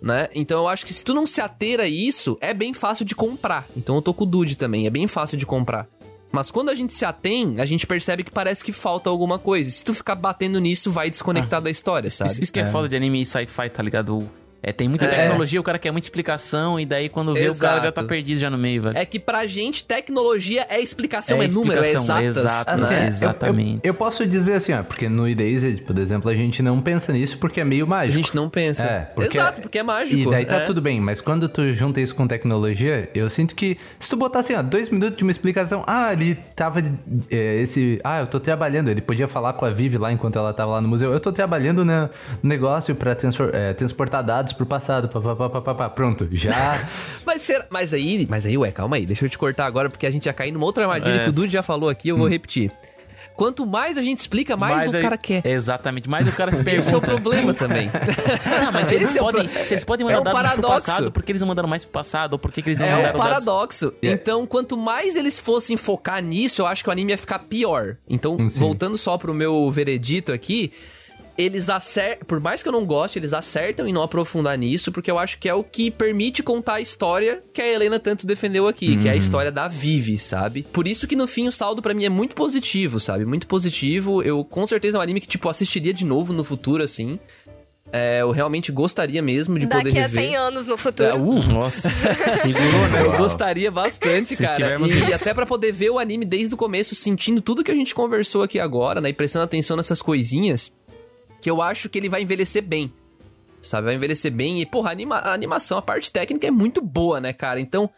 [0.00, 0.28] Né?
[0.34, 3.14] Então eu acho que se tu não se ater a isso, é bem fácil de
[3.14, 3.68] comprar.
[3.76, 5.86] Então eu tô com o Dude também, é bem fácil de comprar.
[6.30, 9.68] Mas quando a gente se atém, a gente percebe que parece que falta alguma coisa.
[9.68, 12.30] E se tu ficar batendo nisso, vai desconectar da história, sabe?
[12.30, 14.28] Isso, isso que é, foda de anime e sci-fi, tá ligado?
[14.62, 15.08] É, tem muita É.
[15.08, 18.06] tecnologia, o cara quer muita explicação, e daí quando vê, o cara já tá Exato.
[18.08, 18.98] perdido já no meio, velho.
[18.98, 22.50] É que pra gente, tecnologia é explicação, É é, número, é explicação, exatas.
[22.50, 22.70] exato.
[22.70, 23.02] Assim, Né?
[23.02, 23.80] eu- Exatamente.
[23.84, 27.12] Eu, eu posso dizer assim, ó, porque no Erased, por exemplo, a gente não pensa
[27.12, 28.16] nisso porque é meio A mágico.
[28.22, 28.82] gente não pensa.
[28.84, 30.28] É, porque- Exato, porque é mágico.
[30.28, 30.64] E daí tá é.
[30.64, 34.40] tudo bem, mas quando tu junta isso com tecnologia, eu sinto que se tu botar
[34.40, 36.80] assim, ó, dois minutos de uma explicação, ah, ele tava.
[37.30, 38.00] é, esse.
[38.02, 38.88] Ah, eu tô trabalhando.
[38.88, 41.12] Ele podia falar com a Vivi lá enquanto ela tava lá no museu.
[41.12, 42.10] Eu tô trabalhando no
[42.42, 43.16] negócio pra
[43.52, 45.08] é, transportar dados pro passado.
[45.08, 45.90] Pá, pá, pá, pá, pá, pá.
[45.90, 46.52] Pronto, já.
[47.24, 50.06] Mas, será, mas aí, mas aí, ué, calma aí, deixa eu te cortar agora, porque
[50.06, 51.24] a gente ia cair numa outra armadilha É.
[51.24, 52.72] que o Dude já falou aqui, eu vou repetir.
[53.36, 55.46] Quanto mais a gente explica, mais, o aí- cara quer.
[55.46, 56.86] Exatamente, mais o cara se pergunta.
[56.86, 57.88] Esse é o problema também.
[58.64, 60.86] Não, mas eles, é o podem, pro- vocês podem mandar é um dados pro paradoxo.
[60.86, 62.96] passado, porque eles não mandaram mais pro passado, ou porque que eles não É um
[62.96, 63.44] mandaram dados...
[63.44, 63.92] paradoxo.
[64.02, 64.08] É.
[64.10, 67.96] Então, quanto mais eles fossem focar nisso, eu acho que o anime ia ficar pior.
[68.08, 70.72] Então, Hum, voltando só pro meu veredito aqui,
[71.38, 72.26] eles acertam.
[72.26, 75.38] Por mais que eu não goste, eles acertam em não aprofundar nisso, porque eu acho
[75.38, 79.06] que é o que permite contar a história que a Helena tanto defendeu aqui, que
[79.06, 79.18] é a Uhum.
[79.20, 80.64] história da Vivi, sabe?
[80.64, 83.24] Por isso que no fim o saldo pra mim é muito positivo, sabe?
[83.24, 84.20] Muito positivo.
[84.22, 87.20] Eu com certeza é um anime que, tipo, assistiria de novo no futuro, assim.
[87.90, 90.22] É, eu realmente gostaria mesmo de poder Daqui a rever.
[90.24, 91.08] 100 anos no futuro.
[91.08, 93.02] É, uh, Nossa, segurou, né?
[93.06, 94.76] eu gostaria bastante, Se cara.
[94.86, 97.94] E, até pra poder ver o anime desde o começo, sentindo tudo que a gente
[97.94, 99.08] conversou aqui agora, né?
[99.08, 100.70] E prestando atenção nessas coisinhas,
[101.40, 102.92] que eu acho que ele vai envelhecer bem.
[103.60, 103.86] Sabe?
[103.86, 104.60] Vai envelhecer bem.
[104.60, 107.60] E, porra, a, anima- a animação, a parte técnica é muito boa, né, cara?
[107.60, 107.90] Então,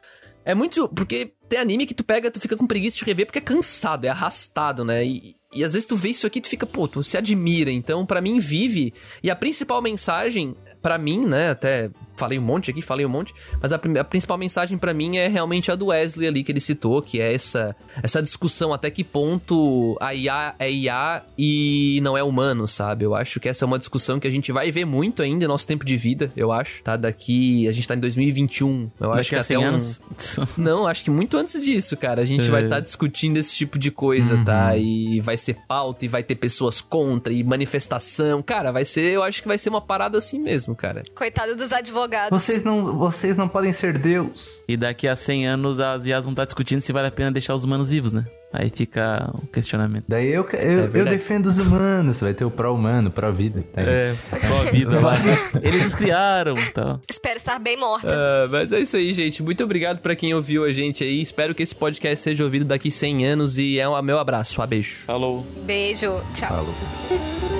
[0.44, 0.88] é muito.
[0.88, 4.06] Porque tem anime que tu pega, tu fica com preguiça de rever porque é cansado,
[4.06, 5.04] é arrastado, né?
[5.04, 7.70] E, e às vezes tu vê isso aqui tu fica, pô, tu se admira.
[7.70, 8.94] Então, pra mim, vive.
[9.22, 11.50] E a principal mensagem, pra mim, né?
[11.50, 11.90] Até
[12.20, 13.34] falei um monte aqui, falei um monte.
[13.60, 16.60] Mas a, a principal mensagem pra mim é realmente a do Wesley ali que ele
[16.60, 22.16] citou, que é essa, essa discussão até que ponto a IA é IA e não
[22.16, 23.06] é humano, sabe?
[23.06, 25.48] Eu acho que essa é uma discussão que a gente vai ver muito ainda em
[25.48, 26.82] nosso tempo de vida, eu acho.
[26.82, 26.96] Tá?
[26.96, 27.66] Daqui.
[27.66, 28.90] A gente tá em 2021.
[29.00, 30.02] Eu acho Daqui que a até 100 um- anos...
[30.58, 32.20] não, acho que muito antes disso, cara.
[32.20, 34.76] A gente vai estar discutindo esse tipo de coisa, tá?
[34.76, 38.42] E vai ser pauta, e vai ter pessoas contra, e manifestação.
[38.42, 39.04] Cara, vai ser.
[39.04, 41.02] Eu acho que vai ser uma parada assim mesmo, cara.
[41.14, 42.09] Coitado dos advogados.
[42.30, 44.62] Vocês não, vocês não podem ser Deus.
[44.68, 47.54] E daqui a 100 anos as IAs vão estar discutindo se vale a pena deixar
[47.54, 48.24] os humanos vivos, né?
[48.52, 50.06] Aí fica o questionamento.
[50.08, 51.16] Daí eu, eu, eu É verdade.
[51.16, 52.18] defendo os humanos.
[52.20, 53.64] Vai ter o pró-humano, pró-vida.
[53.72, 54.16] Tá aí.
[54.40, 55.14] qual a vida lá?
[55.62, 57.00] Eles os criaram e tal.
[57.08, 58.08] Espero estar bem morta.
[58.12, 59.40] Ah, mas é isso aí, gente.
[59.40, 61.22] Muito obrigado pra quem ouviu a gente aí.
[61.22, 63.56] Espero que esse podcast seja ouvido daqui 100 anos.
[63.56, 64.60] E é um meu abraço.
[64.60, 65.04] Um beijo.
[65.06, 65.46] Falou.
[65.64, 66.20] Beijo.
[66.34, 66.48] Tchau.
[66.48, 67.59] Falou.